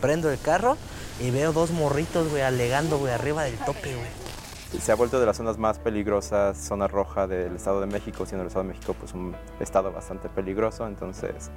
prendo 0.00 0.30
el 0.30 0.38
carro 0.38 0.76
y 1.20 1.30
veo 1.30 1.52
dos 1.52 1.70
morritos, 1.70 2.28
güey, 2.28 2.42
alegando, 2.42 2.98
güey, 2.98 3.12
arriba 3.12 3.44
del 3.44 3.56
tope, 3.58 3.94
güey 3.94 4.27
se 4.76 4.92
ha 4.92 4.94
vuelto 4.94 5.18
de 5.18 5.24
las 5.24 5.36
zonas 5.38 5.56
más 5.56 5.78
peligrosas, 5.78 6.58
zona 6.58 6.88
roja 6.88 7.26
del 7.26 7.56
Estado 7.56 7.80
de 7.80 7.86
México, 7.86 8.26
siendo 8.26 8.42
el 8.42 8.48
Estado 8.48 8.64
de 8.64 8.74
México 8.74 8.94
pues 8.98 9.14
un 9.14 9.34
estado 9.60 9.92
bastante 9.92 10.28
peligroso, 10.28 10.86
entonces 10.86 11.50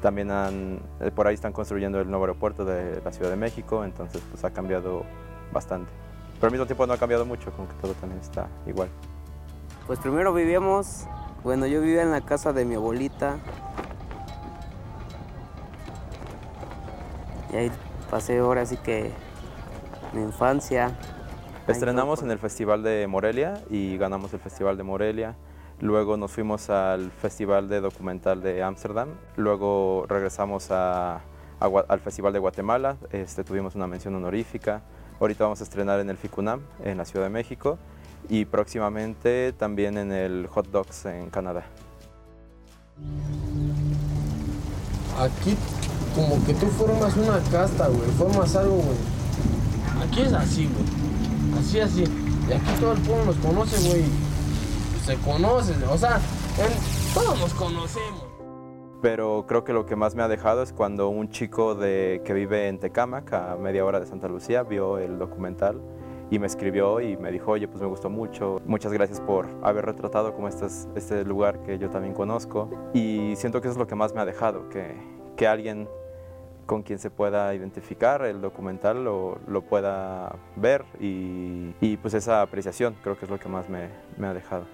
también 0.00 0.30
han, 0.30 0.80
por 1.14 1.26
ahí 1.26 1.34
están 1.34 1.52
construyendo 1.52 2.00
el 2.00 2.08
nuevo 2.08 2.24
aeropuerto 2.24 2.64
de 2.64 3.00
la 3.04 3.12
Ciudad 3.12 3.30
de 3.30 3.36
México, 3.36 3.84
entonces 3.84 4.22
pues 4.30 4.44
ha 4.44 4.50
cambiado 4.50 5.04
bastante. 5.52 5.90
Pero 6.34 6.46
al 6.46 6.52
mismo 6.52 6.66
tiempo 6.66 6.86
no 6.86 6.92
ha 6.92 6.98
cambiado 6.98 7.26
mucho, 7.26 7.50
como 7.52 7.68
que 7.68 7.74
todo 7.74 7.94
también 7.94 8.20
está 8.20 8.48
igual. 8.66 8.88
Pues 9.86 9.98
primero 9.98 10.32
vivíamos, 10.32 11.06
bueno 11.42 11.66
yo 11.66 11.80
vivía 11.80 12.02
en 12.02 12.12
la 12.12 12.20
casa 12.20 12.52
de 12.52 12.64
mi 12.64 12.76
abuelita 12.76 13.38
y 17.52 17.56
ahí 17.56 17.72
pasé 18.08 18.38
ahora 18.38 18.62
así 18.62 18.76
que 18.76 19.10
mi 20.12 20.22
infancia. 20.22 20.96
Estrenamos 21.68 22.22
en 22.22 22.30
el 22.32 22.38
Festival 22.38 22.82
de 22.82 23.06
Morelia 23.06 23.62
y 23.70 23.96
ganamos 23.96 24.34
el 24.34 24.40
Festival 24.40 24.76
de 24.76 24.82
Morelia. 24.82 25.36
Luego 25.80 26.16
nos 26.16 26.32
fuimos 26.32 26.68
al 26.70 27.12
Festival 27.12 27.68
de 27.68 27.80
Documental 27.80 28.42
de 28.42 28.64
Ámsterdam. 28.64 29.10
Luego 29.36 30.04
regresamos 30.08 30.72
a, 30.72 31.20
a, 31.60 31.70
al 31.88 32.00
Festival 32.00 32.32
de 32.32 32.40
Guatemala. 32.40 32.96
Este, 33.12 33.44
tuvimos 33.44 33.76
una 33.76 33.86
mención 33.86 34.12
honorífica. 34.16 34.82
Ahorita 35.20 35.44
vamos 35.44 35.60
a 35.60 35.64
estrenar 35.64 36.00
en 36.00 36.10
el 36.10 36.16
FICUNAM, 36.16 36.62
en 36.84 36.98
la 36.98 37.04
Ciudad 37.04 37.26
de 37.26 37.30
México. 37.30 37.78
Y 38.28 38.44
próximamente 38.44 39.52
también 39.52 39.98
en 39.98 40.10
el 40.10 40.48
Hot 40.48 40.66
Dogs 40.66 41.06
en 41.06 41.30
Canadá. 41.30 41.62
Aquí 45.16 45.56
como 46.16 46.44
que 46.44 46.54
tú 46.54 46.66
formas 46.66 47.16
una 47.16 47.38
casta, 47.52 47.86
güey. 47.86 48.10
Formas 48.18 48.56
algo, 48.56 48.74
güey. 48.74 48.98
Aquí 50.04 50.22
es 50.22 50.32
así, 50.32 50.66
güey 50.66 51.01
así, 51.62 51.80
así. 51.80 52.04
Y 52.48 52.52
aquí 52.52 52.80
todo 52.80 52.92
el 52.92 53.00
pueblo 53.00 53.24
nos 53.26 53.36
conoce, 53.36 53.88
güey. 53.88 54.04
Se 55.04 55.16
conoce, 55.16 55.72
o 55.86 55.96
sea, 55.96 56.20
todos 57.14 57.38
nos 57.40 57.54
conocemos. 57.54 58.24
Pero 59.00 59.46
creo 59.48 59.64
que 59.64 59.72
lo 59.72 59.84
que 59.84 59.96
más 59.96 60.14
me 60.14 60.22
ha 60.22 60.28
dejado 60.28 60.62
es 60.62 60.72
cuando 60.72 61.08
un 61.08 61.28
chico 61.28 61.74
de, 61.74 62.22
que 62.24 62.32
vive 62.32 62.68
en 62.68 62.78
Tecámac, 62.78 63.32
a 63.32 63.56
media 63.56 63.84
hora 63.84 63.98
de 63.98 64.06
Santa 64.06 64.28
Lucía, 64.28 64.62
vio 64.62 64.98
el 64.98 65.18
documental 65.18 65.80
y 66.30 66.38
me 66.38 66.46
escribió 66.46 67.00
y 67.00 67.16
me 67.16 67.32
dijo, 67.32 67.50
oye, 67.50 67.66
pues 67.66 67.82
me 67.82 67.88
gustó 67.88 68.08
mucho, 68.08 68.60
muchas 68.64 68.92
gracias 68.92 69.20
por 69.20 69.48
haber 69.62 69.86
retratado 69.86 70.32
como 70.34 70.46
este, 70.46 70.66
este 70.94 71.24
lugar 71.24 71.62
que 71.62 71.78
yo 71.78 71.90
también 71.90 72.14
conozco. 72.14 72.70
Y 72.94 73.34
siento 73.36 73.60
que 73.60 73.66
eso 73.66 73.72
es 73.72 73.78
lo 73.78 73.88
que 73.88 73.96
más 73.96 74.14
me 74.14 74.20
ha 74.20 74.24
dejado, 74.24 74.68
que, 74.68 74.94
que 75.36 75.48
alguien 75.48 75.88
con 76.66 76.82
quien 76.82 76.98
se 76.98 77.10
pueda 77.10 77.54
identificar 77.54 78.24
el 78.24 78.40
documental 78.40 79.04
lo, 79.04 79.38
lo 79.46 79.62
pueda 79.62 80.36
ver 80.56 80.84
y, 81.00 81.74
y, 81.80 81.96
pues 81.96 82.14
esa 82.14 82.42
apreciación 82.42 82.94
creo 83.02 83.18
que 83.18 83.24
es 83.24 83.30
lo 83.30 83.38
que 83.38 83.48
más 83.48 83.68
me, 83.68 83.88
me 84.16 84.26
ha 84.26 84.34
dejado. 84.34 84.64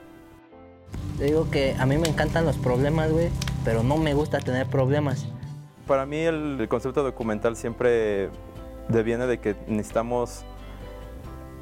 Te 1.18 1.24
digo 1.24 1.50
que 1.50 1.74
a 1.78 1.86
mí 1.86 1.98
me 1.98 2.08
encantan 2.08 2.44
los 2.44 2.56
problemas, 2.56 3.10
güey, 3.10 3.30
pero 3.64 3.82
no 3.82 3.96
me 3.96 4.14
gusta 4.14 4.38
tener 4.38 4.66
problemas. 4.66 5.26
Para 5.86 6.06
mí 6.06 6.18
el, 6.18 6.60
el 6.60 6.68
concepto 6.68 7.02
documental 7.02 7.56
siempre 7.56 8.30
deviene 8.88 9.26
de 9.26 9.38
que 9.38 9.56
necesitamos 9.66 10.44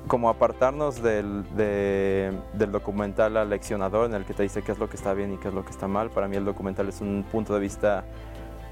como 0.06 0.28
apartarnos 0.28 1.02
del, 1.02 1.44
de, 1.56 2.32
del 2.54 2.72
documental 2.72 3.36
aleccionador 3.36 4.06
en 4.06 4.14
el 4.14 4.24
que 4.24 4.34
te 4.34 4.42
dice 4.42 4.62
qué 4.62 4.72
es 4.72 4.78
lo 4.78 4.88
que 4.88 4.96
está 4.96 5.14
bien 5.14 5.34
y 5.34 5.36
qué 5.38 5.48
es 5.48 5.54
lo 5.54 5.64
que 5.64 5.70
está 5.70 5.88
mal. 5.88 6.10
Para 6.10 6.28
mí 6.28 6.36
el 6.36 6.44
documental 6.44 6.88
es 6.88 7.00
un 7.00 7.24
punto 7.30 7.54
de 7.54 7.60
vista 7.60 8.04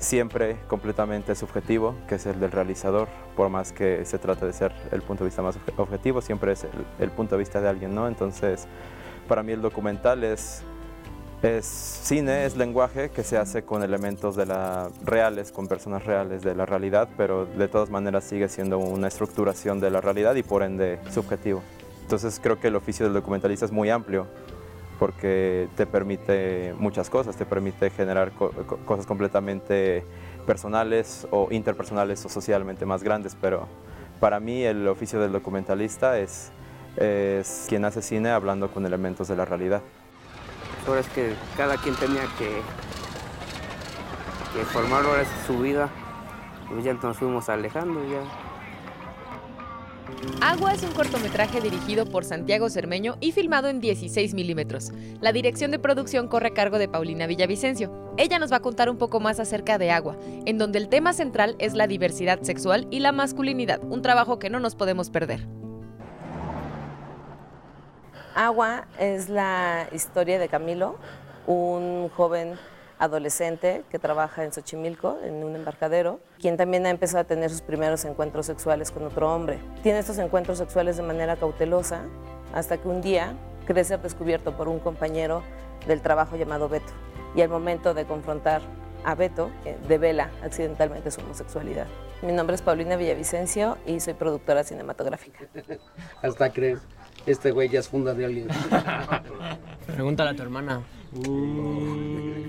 siempre 0.04 0.58
completamente 0.68 1.34
subjetivo, 1.34 1.94
que 2.06 2.16
es 2.16 2.26
el 2.26 2.38
del 2.38 2.52
realizador, 2.52 3.08
por 3.34 3.48
más 3.48 3.72
que 3.72 4.04
se 4.04 4.18
trate 4.18 4.46
de 4.46 4.52
ser 4.52 4.72
el 4.92 5.02
punto 5.02 5.24
de 5.24 5.28
vista 5.28 5.42
más 5.42 5.58
objetivo, 5.76 6.20
siempre 6.20 6.52
es 6.52 6.66
el, 6.98 7.10
punto 7.10 7.34
de 7.34 7.40
vista 7.40 7.60
de 7.60 7.68
alguien, 7.68 7.94
¿no? 7.94 8.06
Entonces, 8.06 8.66
para 9.26 9.42
mí 9.42 9.52
el 9.52 9.62
documental 9.62 10.22
es, 10.22 10.62
es 11.42 11.66
cine, 11.66 12.44
es 12.44 12.56
lenguaje 12.56 13.10
que 13.10 13.24
se 13.24 13.38
hace 13.38 13.64
con 13.64 13.82
elementos 13.82 14.36
de 14.36 14.46
la, 14.46 14.90
reales, 15.02 15.50
con 15.50 15.66
personas 15.66 16.04
reales 16.04 16.42
de 16.42 16.54
la 16.54 16.66
realidad, 16.66 17.08
pero 17.16 17.46
de 17.46 17.68
todas 17.68 17.90
maneras 17.90 18.24
sigue 18.24 18.48
siendo 18.48 18.78
una 18.78 19.08
estructuración 19.08 19.80
de 19.80 19.90
la 19.90 20.00
realidad 20.00 20.34
y 20.34 20.42
por 20.42 20.62
ende 20.62 21.00
subjetivo. 21.10 21.62
Entonces 22.02 22.38
creo 22.42 22.60
que 22.60 22.68
el 22.68 22.76
oficio 22.76 23.06
del 23.06 23.14
documentalista 23.14 23.64
es 23.64 23.72
muy 23.72 23.88
amplio 23.88 24.26
porque 24.98 25.68
te 25.76 25.86
permite 25.86 26.74
muchas 26.78 27.10
cosas, 27.10 27.36
te 27.36 27.44
permite 27.44 27.90
generar 27.90 28.32
co 28.32 28.50
cosas 28.86 29.06
completamente 29.06 30.04
personales 30.46 31.26
o 31.30 31.48
interpersonales 31.50 32.24
o 32.24 32.28
socialmente 32.28 32.86
más 32.86 33.02
grandes, 33.02 33.36
pero 33.40 33.66
para 34.20 34.40
mí 34.40 34.62
el 34.62 34.86
oficio 34.88 35.20
del 35.20 35.32
documentalista 35.32 36.18
es, 36.18 36.50
es 36.96 37.66
quien 37.68 37.84
hace 37.84 38.02
cine 38.02 38.30
hablando 38.30 38.70
con 38.70 38.86
elementos 38.86 39.28
de 39.28 39.36
la 39.36 39.44
realidad. 39.44 39.82
Ahora 40.86 41.00
es 41.00 41.08
que 41.08 41.34
cada 41.56 41.76
quien 41.76 41.94
tenía 41.96 42.22
que, 42.38 42.50
que 44.56 44.64
formar 44.66 45.04
ahora 45.04 45.24
su 45.46 45.58
vida, 45.58 45.88
pues 46.68 46.84
ya 46.84 46.92
nos 46.94 47.16
fuimos 47.16 47.48
alejando 47.48 48.00
ya 48.04 48.20
Agua 50.40 50.74
es 50.74 50.82
un 50.82 50.92
cortometraje 50.92 51.60
dirigido 51.60 52.04
por 52.06 52.24
Santiago 52.24 52.68
Cermeño 52.68 53.16
y 53.20 53.32
filmado 53.32 53.68
en 53.68 53.80
16 53.80 54.34
milímetros. 54.34 54.92
La 55.20 55.32
dirección 55.32 55.70
de 55.70 55.78
producción 55.78 56.28
corre 56.28 56.48
a 56.48 56.54
cargo 56.54 56.78
de 56.78 56.88
Paulina 56.88 57.26
Villavicencio. 57.26 57.90
Ella 58.18 58.38
nos 58.38 58.52
va 58.52 58.56
a 58.56 58.60
contar 58.60 58.90
un 58.90 58.98
poco 58.98 59.20
más 59.20 59.40
acerca 59.40 59.78
de 59.78 59.90
Agua, 59.90 60.16
en 60.44 60.58
donde 60.58 60.78
el 60.78 60.88
tema 60.88 61.12
central 61.12 61.56
es 61.58 61.74
la 61.74 61.86
diversidad 61.86 62.42
sexual 62.42 62.86
y 62.90 63.00
la 63.00 63.12
masculinidad, 63.12 63.82
un 63.84 64.02
trabajo 64.02 64.38
que 64.38 64.50
no 64.50 64.60
nos 64.60 64.74
podemos 64.74 65.10
perder. 65.10 65.46
Agua 68.34 68.86
es 68.98 69.28
la 69.28 69.88
historia 69.92 70.38
de 70.38 70.48
Camilo, 70.48 70.96
un 71.46 72.10
joven 72.10 72.58
adolescente 72.98 73.82
que 73.90 73.98
trabaja 73.98 74.44
en 74.44 74.52
Xochimilco, 74.52 75.18
en 75.22 75.44
un 75.44 75.56
embarcadero, 75.56 76.20
quien 76.40 76.56
también 76.56 76.86
ha 76.86 76.90
empezado 76.90 77.20
a 77.20 77.24
tener 77.24 77.50
sus 77.50 77.62
primeros 77.62 78.04
encuentros 78.04 78.46
sexuales 78.46 78.90
con 78.90 79.04
otro 79.04 79.34
hombre. 79.34 79.58
Tiene 79.82 79.98
estos 79.98 80.18
encuentros 80.18 80.58
sexuales 80.58 80.96
de 80.96 81.02
manera 81.02 81.36
cautelosa 81.36 82.02
hasta 82.52 82.78
que 82.78 82.88
un 82.88 83.00
día 83.00 83.34
cree 83.66 83.84
ser 83.84 84.00
descubierto 84.00 84.56
por 84.56 84.68
un 84.68 84.78
compañero 84.78 85.42
del 85.86 86.00
trabajo 86.00 86.36
llamado 86.36 86.68
Beto. 86.68 86.92
Y 87.34 87.42
al 87.42 87.48
momento 87.48 87.94
de 87.94 88.04
confrontar 88.04 88.62
a 89.04 89.14
Beto, 89.14 89.50
eh, 89.64 89.76
devela 89.88 90.30
accidentalmente 90.42 91.10
su 91.10 91.20
homosexualidad. 91.20 91.86
Mi 92.22 92.32
nombre 92.32 92.54
es 92.54 92.62
Paulina 92.62 92.96
Villavicencio 92.96 93.76
y 93.86 94.00
soy 94.00 94.14
productora 94.14 94.64
cinematográfica. 94.64 95.40
Hasta 96.22 96.50
crees, 96.50 96.80
este 97.26 97.50
güey 97.50 97.68
ya 97.68 97.80
es 97.80 97.88
funda 97.88 98.14
de 98.14 98.24
alguien. 98.24 98.48
Pregúntale 99.86 100.30
a 100.30 100.34
tu 100.34 100.42
hermana. 100.42 100.82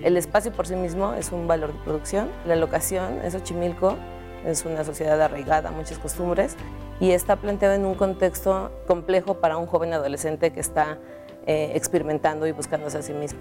El 0.05 0.17
espacio 0.17 0.51
por 0.51 0.67
sí 0.67 0.75
mismo 0.75 1.15
es 1.15 1.31
un 1.31 1.47
valor 1.47 1.73
de 1.73 1.79
producción. 1.79 2.29
La 2.45 2.55
locación 2.55 3.21
es 3.23 3.33
Xochimilco, 3.33 3.97
es 4.45 4.63
una 4.63 4.83
sociedad 4.83 5.19
arraigada 5.19 5.71
muchas 5.71 5.97
costumbres 5.97 6.57
y 6.99 7.09
está 7.09 7.37
planteado 7.37 7.73
en 7.73 7.85
un 7.85 7.95
contexto 7.95 8.71
complejo 8.85 9.39
para 9.39 9.57
un 9.57 9.65
joven 9.65 9.93
adolescente 9.93 10.53
que 10.53 10.59
está 10.59 10.99
eh, 11.47 11.71
experimentando 11.73 12.45
y 12.45 12.51
buscándose 12.51 12.99
a 12.99 13.01
sí 13.01 13.13
mismo. 13.13 13.39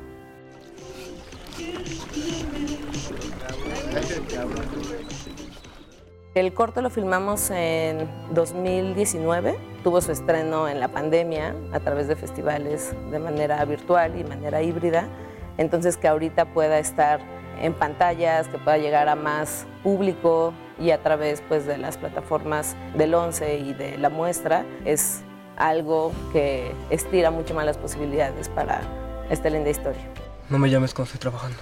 El 6.34 6.54
corto 6.54 6.80
lo 6.80 6.88
filmamos 6.88 7.50
en 7.50 8.08
2019, 8.32 9.58
tuvo 9.84 10.00
su 10.00 10.12
estreno 10.12 10.66
en 10.66 10.80
la 10.80 10.88
pandemia 10.88 11.54
a 11.72 11.80
través 11.80 12.08
de 12.08 12.16
festivales 12.16 12.94
de 13.10 13.18
manera 13.18 13.62
virtual 13.66 14.18
y 14.18 14.24
manera 14.24 14.62
híbrida, 14.62 15.10
entonces 15.58 15.96
que 15.96 16.08
ahorita 16.08 16.46
pueda 16.46 16.78
estar 16.78 17.20
en 17.60 17.72
pantallas, 17.72 18.48
que 18.48 18.58
pueda 18.58 18.78
llegar 18.78 19.08
a 19.08 19.14
más 19.14 19.66
público 19.82 20.52
y 20.78 20.90
a 20.90 21.02
través 21.02 21.42
pues, 21.48 21.66
de 21.66 21.78
las 21.78 21.96
plataformas 21.96 22.76
del 22.96 23.14
11 23.14 23.58
y 23.58 23.74
de 23.74 23.98
la 23.98 24.10
muestra 24.10 24.64
es 24.84 25.22
algo 25.56 26.12
que 26.32 26.72
estira 26.90 27.30
mucho 27.30 27.54
más 27.54 27.64
las 27.64 27.78
posibilidades 27.78 28.48
para 28.48 28.80
esta 29.30 29.50
linda 29.50 29.70
historia. 29.70 30.02
No 30.50 30.58
me 30.58 30.68
llames 30.68 30.92
cuando 30.92 31.12
estoy 31.12 31.20
trabajando. 31.20 31.58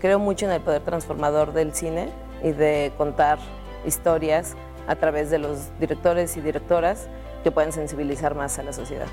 Creo 0.00 0.18
mucho 0.18 0.46
en 0.46 0.52
el 0.52 0.60
poder 0.60 0.82
transformador 0.82 1.52
del 1.52 1.74
cine 1.74 2.10
y 2.42 2.52
de 2.52 2.92
contar 2.98 3.38
historias 3.86 4.54
a 4.86 4.96
través 4.96 5.30
de 5.30 5.38
los 5.38 5.70
directores 5.80 6.36
y 6.36 6.40
directoras 6.40 7.08
que 7.42 7.50
puedan 7.50 7.72
sensibilizar 7.72 8.34
más 8.34 8.58
a 8.58 8.62
la 8.62 8.72
sociedad. 8.72 9.06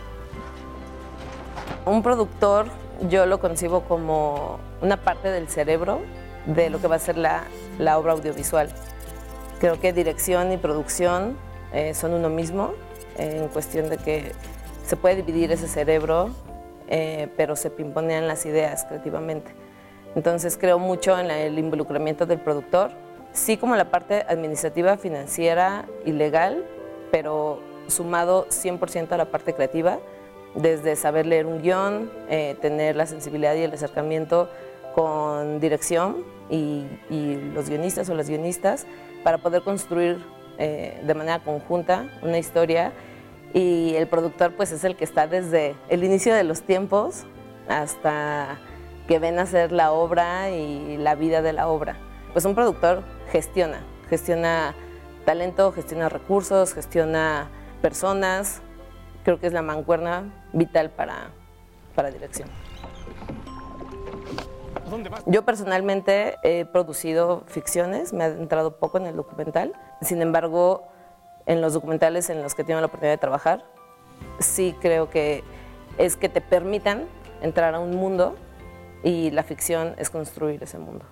Un 1.86 2.04
productor 2.04 2.68
yo 3.10 3.26
lo 3.26 3.40
concibo 3.40 3.82
como 3.82 4.60
una 4.82 4.98
parte 4.98 5.30
del 5.30 5.48
cerebro 5.48 6.02
de 6.46 6.70
lo 6.70 6.80
que 6.80 6.88
va 6.88 6.96
a 6.96 7.00
ser 7.00 7.18
la, 7.18 7.44
la 7.80 7.98
obra 7.98 8.14
audiovisual. 8.14 8.70
Creo 9.60 9.80
que 9.80 9.92
dirección 9.92 10.52
y 10.52 10.58
producción 10.58 11.38
eh, 11.74 11.94
son 11.94 12.14
uno 12.14 12.30
mismo, 12.30 12.74
eh, 13.18 13.40
en 13.42 13.48
cuestión 13.48 13.90
de 13.90 13.98
que 13.98 14.34
se 14.86 14.96
puede 14.96 15.18
dividir 15.18 15.52
ese 15.52 15.68
cerebro, 15.68 16.30
eh, 16.88 17.30
pero 17.38 17.56
se 17.56 17.70
pimponean 17.70 18.28
las 18.28 18.46
ideas 18.46 18.86
creativamente. 18.86 19.52
Entonces 20.16 20.58
creo 20.58 20.78
mucho 20.78 21.18
en 21.18 21.32
el 21.32 21.58
involucramiento 21.58 22.26
del 22.26 22.40
productor, 22.40 22.92
sí 23.34 23.58
como 23.58 23.76
la 23.76 23.86
parte 23.86 24.26
administrativa, 24.28 24.98
financiera 24.98 25.86
y 26.06 26.12
legal, 26.12 26.66
pero 27.12 27.60
sumado 27.88 28.48
100% 28.50 29.14
a 29.14 29.18
la 29.18 29.26
parte 29.26 29.54
creativa, 29.54 30.00
desde 30.56 30.96
saber 30.96 31.26
leer 31.26 31.46
un 31.46 31.62
guion, 31.62 32.12
eh, 32.30 32.56
tener 32.62 32.96
la 32.96 33.06
sensibilidad 33.06 33.56
y 33.56 33.64
el 33.64 33.74
acercamiento 33.74 34.50
con 34.94 35.60
dirección 35.60 36.18
y, 36.50 36.86
y, 37.10 37.36
los 37.54 37.70
guionistas 37.70 38.10
o 38.10 38.16
las 38.16 38.28
guionistas 38.28 38.86
para 39.24 39.38
poder 39.38 39.62
construir 39.62 40.22
eh, 40.58 41.02
de 41.04 41.14
manera 41.14 41.40
conjunta 41.40 42.08
una 42.22 42.38
historia 42.38 42.92
y 43.54 43.96
el 43.96 44.08
productor 44.08 44.54
pues 44.56 44.72
es 44.72 44.84
el 44.84 44.96
que 44.96 45.04
está 45.04 45.28
desde 45.28 45.76
el 45.90 46.04
inicio 46.04 46.34
de 46.36 46.44
los 46.44 46.62
tiempos 46.62 47.24
hasta 47.68 48.60
que 49.08 49.20
ven 49.20 49.40
a 49.40 49.44
hacer 49.44 49.72
la 49.72 49.92
obra 49.92 50.52
y 50.52 50.98
la 50.98 51.16
vida 51.16 51.42
de 51.42 51.54
la 51.54 51.68
obra. 51.68 51.98
Pues 52.34 52.46
un 52.46 52.56
productor 52.56 53.04
gestiona, 53.32 53.82
gestiona 54.10 54.76
talento, 55.26 55.72
gestiona 55.72 56.10
recursos, 56.10 56.74
gestiona 56.74 57.50
personas. 57.82 58.62
Creo 59.24 59.40
que 59.40 59.48
es 59.48 59.54
la 59.54 59.62
mancuerna 59.62 60.32
vital 60.54 60.90
para, 60.90 61.32
para 61.96 62.12
dirección. 62.12 62.50
Yo 65.26 65.44
personalmente 65.46 66.36
he 66.44 66.66
producido 66.66 67.44
ficciones, 67.48 68.12
me 68.14 68.26
he 68.26 68.28
adentrado 68.28 68.78
poco 68.78 68.98
en 68.98 69.06
el 69.06 69.16
documental. 69.16 69.74
Sin 70.02 70.22
embargo, 70.22 70.88
en 71.46 71.62
los 71.62 71.74
documentales 71.74 72.30
en 72.30 72.42
los 72.42 72.56
que 72.56 72.64
tengo 72.64 72.80
la 72.80 72.88
oportunidad 72.88 73.14
de 73.14 73.18
trabajar, 73.18 73.64
sí 74.40 74.76
creo 74.82 75.10
que 75.10 75.44
es 75.98 76.18
que 76.18 76.30
te 76.30 76.42
permitan 76.42 77.06
entrar 77.42 77.74
a 77.74 77.80
un 77.80 77.96
mundo 77.96 78.36
y 79.04 79.32
la 79.32 79.44
ficción 79.44 79.96
es 79.98 80.10
construir 80.10 80.62
ese 80.64 80.78
mundo. 80.78 81.06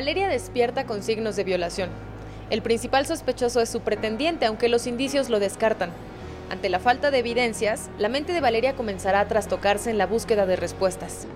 Valeria 0.00 0.28
despierta 0.28 0.86
con 0.86 1.02
signos 1.02 1.36
de 1.36 1.44
violación. 1.44 1.90
El 2.48 2.62
principal 2.62 3.04
sospechoso 3.04 3.60
es 3.60 3.68
su 3.68 3.80
pretendiente, 3.82 4.46
aunque 4.46 4.70
los 4.70 4.86
indicios 4.86 5.28
lo 5.28 5.40
descartan. 5.40 5.90
Ante 6.48 6.70
la 6.70 6.78
falta 6.78 7.10
de 7.10 7.18
evidencias, 7.18 7.90
la 7.98 8.08
mente 8.08 8.32
de 8.32 8.40
Valeria 8.40 8.74
comenzará 8.74 9.20
a 9.20 9.28
trastocarse 9.28 9.90
en 9.90 9.98
la 9.98 10.06
búsqueda 10.06 10.46
de 10.46 10.56
respuestas. 10.56 11.26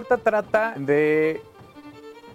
Puerta 0.00 0.16
trata 0.16 0.74
de 0.78 1.42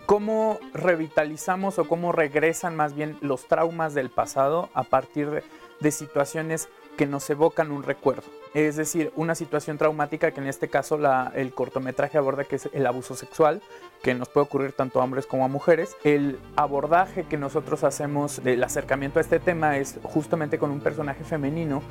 cómo 0.05 0.59
revitalizamos 0.71 1.79
o 1.79 1.87
cómo 1.87 2.11
regresan 2.11 2.75
más 2.75 2.93
bien 2.93 3.17
los 3.21 3.47
traumas 3.47 3.95
del 3.95 4.11
pasado 4.11 4.69
a 4.75 4.83
partir 4.83 5.31
de, 5.31 5.43
de, 5.79 5.91
situaciones 5.91 6.69
que 6.95 7.07
nos 7.07 7.27
evocan 7.27 7.71
un 7.71 7.81
recuerdo. 7.81 8.21
Es 8.53 8.75
decir, 8.75 9.11
una 9.15 9.33
situación 9.33 9.79
traumática 9.79 10.29
que 10.29 10.41
en 10.41 10.47
este 10.47 10.67
caso 10.67 10.99
la, 10.99 11.31
el 11.33 11.53
cortometraje 11.55 12.19
aborda 12.19 12.43
que 12.43 12.57
es 12.57 12.69
el 12.71 12.85
abuso 12.85 13.15
sexual, 13.15 13.63
que 14.03 14.13
nos 14.13 14.29
puede 14.29 14.45
ocurrir 14.45 14.73
tanto 14.73 15.01
a 15.01 15.03
hombres 15.03 15.25
como 15.25 15.43
a 15.43 15.47
mujeres. 15.47 15.97
El 16.03 16.37
abordaje 16.55 17.23
que 17.23 17.37
nosotros 17.37 17.83
hacemos 17.83 18.43
del 18.43 18.63
acercamiento 18.63 19.17
a 19.17 19.23
este 19.23 19.39
tema 19.39 19.77
es 19.79 19.97
justamente 20.03 20.59
con 20.59 20.69
un 20.69 20.81
personaje 20.81 21.23
femenino, 21.23 21.81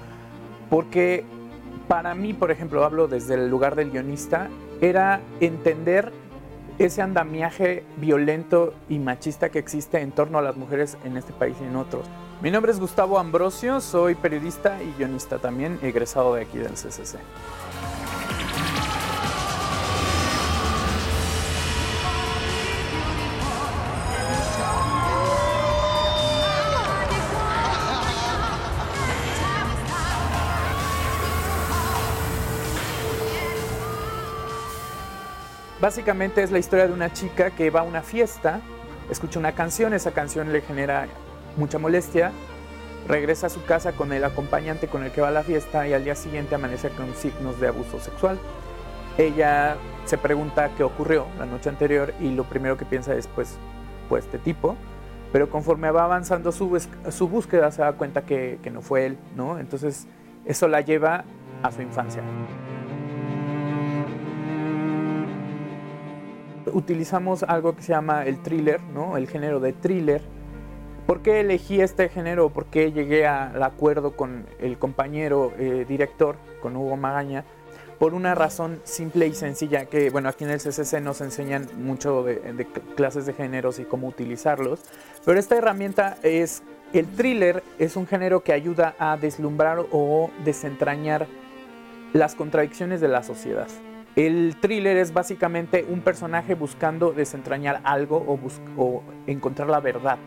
porque 0.70 1.24
para 1.88 2.14
mí, 2.14 2.32
por 2.32 2.50
ejemplo, 2.50 2.84
hablo 2.84 3.08
desde 3.08 3.34
el 3.34 3.48
lugar 3.48 3.74
del 3.74 3.90
guionista, 3.90 4.48
era 4.80 5.20
entender 5.40 6.12
ese 6.78 7.02
andamiaje 7.02 7.84
violento 7.96 8.74
y 8.88 8.98
machista 8.98 9.48
que 9.48 9.58
existe 9.58 10.00
en 10.00 10.12
torno 10.12 10.38
a 10.38 10.42
las 10.42 10.56
mujeres 10.56 10.98
en 11.04 11.16
este 11.16 11.32
país 11.32 11.56
y 11.60 11.64
en 11.64 11.76
otros. 11.76 12.06
Mi 12.42 12.50
nombre 12.50 12.72
es 12.72 12.80
Gustavo 12.80 13.18
Ambrosio, 13.18 13.80
soy 13.80 14.14
periodista 14.16 14.82
y 14.82 14.92
guionista 14.98 15.38
también, 15.38 15.78
egresado 15.82 16.34
de 16.34 16.42
aquí 16.42 16.58
del 16.58 16.72
CCC. 16.72 17.18
Básicamente 35.84 36.42
es 36.42 36.50
la 36.50 36.58
historia 36.58 36.86
de 36.86 36.94
una 36.94 37.12
chica 37.12 37.50
que 37.50 37.68
va 37.68 37.80
a 37.80 37.82
una 37.82 38.00
fiesta, 38.00 38.62
escucha 39.10 39.38
una 39.38 39.52
canción, 39.52 39.92
esa 39.92 40.12
canción 40.12 40.50
le 40.50 40.62
genera 40.62 41.08
mucha 41.58 41.78
molestia, 41.78 42.32
regresa 43.06 43.48
a 43.48 43.50
su 43.50 43.62
casa 43.66 43.92
con 43.92 44.10
el 44.14 44.24
acompañante 44.24 44.88
con 44.88 45.04
el 45.04 45.12
que 45.12 45.20
va 45.20 45.28
a 45.28 45.30
la 45.30 45.42
fiesta 45.42 45.86
y 45.86 45.92
al 45.92 46.02
día 46.02 46.14
siguiente 46.14 46.54
amanece 46.54 46.88
con 46.88 47.14
signos 47.14 47.60
de 47.60 47.68
abuso 47.68 48.00
sexual. 48.00 48.38
Ella 49.18 49.76
se 50.06 50.16
pregunta 50.16 50.70
qué 50.74 50.84
ocurrió 50.84 51.26
la 51.38 51.44
noche 51.44 51.68
anterior 51.68 52.14
y 52.18 52.30
lo 52.30 52.44
primero 52.44 52.78
que 52.78 52.86
piensa 52.86 53.14
es 53.14 53.26
pues, 53.26 53.58
pues 54.08 54.24
este 54.24 54.38
tipo 54.38 54.76
pero 55.32 55.50
conforme 55.50 55.90
va 55.90 56.04
avanzando 56.04 56.50
su, 56.50 56.80
su 57.10 57.28
búsqueda 57.28 57.70
se 57.70 57.82
da 57.82 57.92
cuenta 57.92 58.22
que, 58.22 58.58
que 58.62 58.70
no 58.70 58.80
fue 58.80 59.04
él, 59.04 59.18
¿no? 59.36 59.58
Entonces 59.58 60.06
eso 60.46 60.66
la 60.66 60.80
lleva 60.80 61.24
a 61.62 61.70
su 61.70 61.82
infancia. 61.82 62.22
Utilizamos 66.74 67.44
algo 67.44 67.76
que 67.76 67.82
se 67.82 67.92
llama 67.92 68.26
el 68.26 68.42
thriller, 68.42 68.82
¿no? 68.82 69.16
el 69.16 69.28
género 69.28 69.60
de 69.60 69.72
thriller. 69.72 70.20
¿Por 71.06 71.22
qué 71.22 71.38
elegí 71.38 71.80
este 71.80 72.08
género? 72.08 72.50
¿Por 72.50 72.66
qué 72.66 72.90
llegué 72.90 73.28
al 73.28 73.62
acuerdo 73.62 74.16
con 74.16 74.44
el 74.58 74.76
compañero 74.76 75.52
eh, 75.56 75.84
director, 75.88 76.34
con 76.60 76.76
Hugo 76.76 76.96
Magaña? 76.96 77.44
Por 78.00 78.12
una 78.12 78.34
razón 78.34 78.80
simple 78.82 79.28
y 79.28 79.34
sencilla, 79.34 79.84
que 79.84 80.10
bueno, 80.10 80.28
aquí 80.28 80.42
en 80.42 80.50
el 80.50 80.58
CCC 80.58 81.00
nos 81.00 81.20
enseñan 81.20 81.68
mucho 81.78 82.24
de, 82.24 82.40
de 82.54 82.66
clases 82.96 83.24
de 83.24 83.34
géneros 83.34 83.78
y 83.78 83.84
cómo 83.84 84.08
utilizarlos, 84.08 84.80
pero 85.24 85.38
esta 85.38 85.56
herramienta 85.56 86.16
es, 86.24 86.64
el 86.92 87.06
thriller 87.06 87.62
es 87.78 87.94
un 87.94 88.08
género 88.08 88.42
que 88.42 88.52
ayuda 88.52 88.96
a 88.98 89.16
deslumbrar 89.16 89.78
o 89.92 90.30
desentrañar 90.44 91.28
las 92.12 92.34
contradicciones 92.34 93.00
de 93.00 93.08
la 93.08 93.22
sociedad. 93.22 93.68
El 94.16 94.56
thriller 94.60 94.96
es 94.96 95.12
básicamente 95.12 95.84
un 95.88 96.00
personaje 96.00 96.54
buscando 96.54 97.12
desentrañar 97.12 97.80
algo 97.82 98.16
o, 98.16 98.38
o 98.76 99.02
encontrar 99.26 99.68
la 99.68 99.80
verdad. 99.80 100.18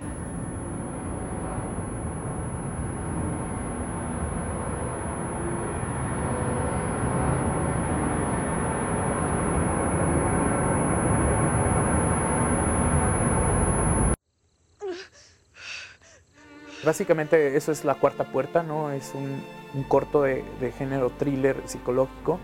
Básicamente 16.88 17.58
eso 17.58 17.74
es 17.74 17.84
la 17.84 17.96
cuarta 17.96 18.24
puerta, 18.24 18.64
¿no? 18.64 18.92
Es 18.92 19.14
un, 19.14 19.44
corto 19.90 20.24
de, 20.24 20.44
género 20.78 21.10
thriller 21.10 21.62
psicológico 21.66 22.40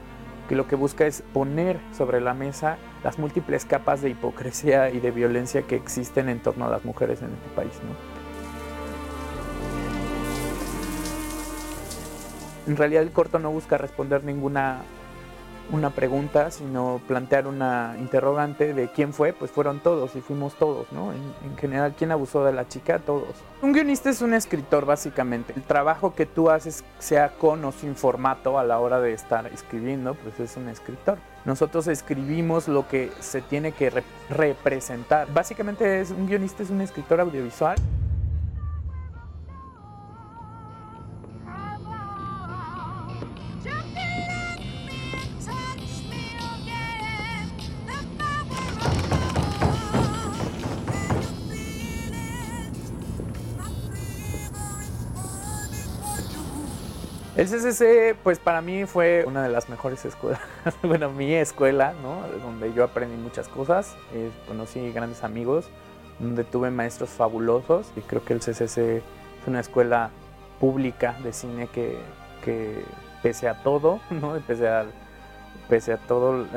que 0.48 0.56
lo 0.56 0.68
que 0.68 0.76
busca 0.76 1.06
es 1.06 1.24
poner 1.34 1.80
sobre 1.96 2.22
la 2.22 2.34
mesa 2.34 2.78
las 3.04 3.20
múltiples 3.20 3.66
capas 3.66 4.02
de 4.02 4.10
hipocresía 4.10 4.90
y 4.90 5.00
de 5.00 5.12
violencia 5.12 5.64
que 5.64 5.76
existen 5.76 6.30
en 6.30 6.40
torno 6.40 6.66
a 6.66 6.70
las 6.70 6.86
mujeres 6.86 7.22
en 7.22 7.34
este 7.34 7.50
país. 7.56 7.72
En 12.66 12.78
realidad 12.78 13.04
el 13.04 13.12
corto 13.12 13.40
no 13.40 13.52
busca 13.52 13.78
responder 13.78 14.24
ninguna 14.24 14.84
una 15.72 15.90
pregunta, 15.92 16.52
sino 16.52 17.02
plantear 17.08 17.48
una 17.48 17.96
interrogante 18.00 18.74
de 18.74 18.90
quién 18.90 19.14
fue, 19.14 19.34
pues 19.34 19.52
fueron 19.52 19.80
todos 19.80 20.16
y 20.16 20.22
fuimos 20.22 20.56
todos, 20.56 20.92
¿no? 20.92 21.12
En, 21.12 21.22
en, 21.46 21.58
general, 21.58 21.94
¿quién 21.98 22.12
abusó 22.12 22.44
de 22.44 22.54
la 22.54 22.68
chica? 22.68 23.00
Todos. 23.00 23.30
Un 23.62 23.74
guionista 23.74 24.10
es 24.10 24.22
un 24.22 24.34
escritor, 24.34 24.86
básicamente. 24.86 25.54
El 25.56 25.64
trabajo 25.64 26.14
que 26.16 26.26
tú 26.26 26.50
haces, 26.50 26.84
sea 27.00 27.30
con 27.30 27.64
o 27.66 27.72
sin 27.72 27.96
formato 27.96 28.60
a 28.60 28.64
la 28.64 28.80
hora 28.80 29.00
de 29.00 29.14
estar 29.14 29.48
escribiendo, 29.48 30.16
pues 30.16 30.40
es 30.40 30.58
un 30.58 30.70
escritor. 30.70 31.18
Nosotros 31.46 31.88
escribimos 31.88 32.68
lo 32.68 32.88
que 32.88 33.12
se 33.20 33.42
tiene 33.42 33.74
que 33.74 33.90
rep 33.90 34.06
representar. 34.30 35.28
Básicamente, 35.34 36.02
es, 36.02 36.12
un 36.12 36.28
guionista 36.28 36.64
es 36.64 36.70
un 36.70 36.82
escritor 36.82 37.20
audiovisual. 37.20 37.78
El 57.36 57.48
CCC, 57.48 58.16
pues 58.22 58.38
para 58.38 58.62
mí 58.62 58.86
fue 58.86 59.24
una 59.26 59.42
de 59.42 59.50
las 59.50 59.68
mejores 59.68 60.06
escuelas, 60.06 60.40
bueno, 60.84 61.10
mi 61.10 61.34
escuela, 61.34 61.96
¿no? 62.04 62.22
Donde 62.44 62.72
yo 62.74 62.84
aprendí 62.84 63.18
muchas 63.18 63.48
cosas, 63.48 63.96
eh, 64.14 64.30
conocí 64.48 64.92
grandes 64.92 65.24
amigos, 65.24 65.66
donde 66.20 66.44
tuve 66.44 66.70
maestros 66.70 67.10
fabulosos 67.10 67.92
y 67.96 68.02
creo 68.02 68.24
que 68.24 68.34
el 68.34 68.40
CCC 68.40 68.98
es 68.98 69.04
una 69.48 69.62
escuela 69.62 70.12
pública 70.60 71.18
de 71.24 71.34
cine 71.34 71.68
que, 71.74 71.98
que 72.46 72.84
pese 73.24 73.48
a 73.48 73.64
todo, 73.64 74.00
¿no? 74.12 74.34
Pese 74.46 74.68
a, 74.68 74.86
pese 75.68 75.94
a 75.94 75.98
todos 75.98 76.48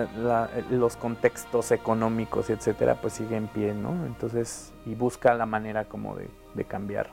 los 0.70 0.96
contextos 0.96 1.70
económicos, 1.70 2.50
etcétera, 2.50 3.00
pues 3.00 3.14
sigue 3.14 3.36
en 3.36 3.48
pie, 3.48 3.72
¿no? 3.72 4.04
Entonces, 4.04 4.74
y 4.84 4.94
busca 4.94 5.32
la 5.32 5.46
manera 5.46 5.86
como 5.86 6.16
de 6.16 6.64
cambiar 6.66 7.08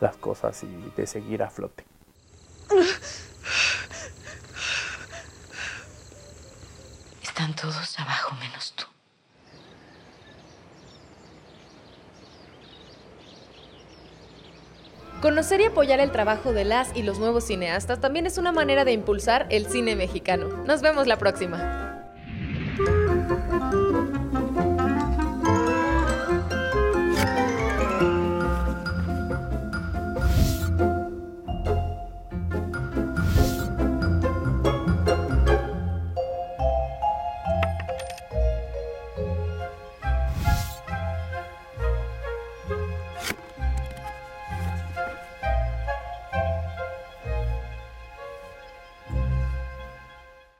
las 0.00 0.16
cosas 0.16 0.62
y 0.62 0.92
de 0.96 1.08
seguir 1.08 1.42
a 1.42 1.50
flote. 1.50 1.89
Están 7.22 7.54
todos 7.54 7.98
abajo 7.98 8.34
menos 8.36 8.74
tú. 8.76 8.84
Conocer 15.20 15.60
y 15.60 15.64
apoyar 15.64 16.00
el 16.00 16.12
trabajo 16.12 16.52
de 16.52 16.64
las 16.64 16.96
y 16.96 17.02
los 17.02 17.18
nuevos 17.18 17.44
cineastas 17.44 18.00
también 18.00 18.26
es 18.26 18.38
una 18.38 18.52
manera 18.52 18.86
de 18.86 18.92
impulsar 18.92 19.46
el 19.50 19.66
cine 19.66 19.94
mexicano. 19.94 20.48
Nos 20.64 20.80
vemos 20.80 21.06
la 21.06 21.18
próxima. 21.18 21.89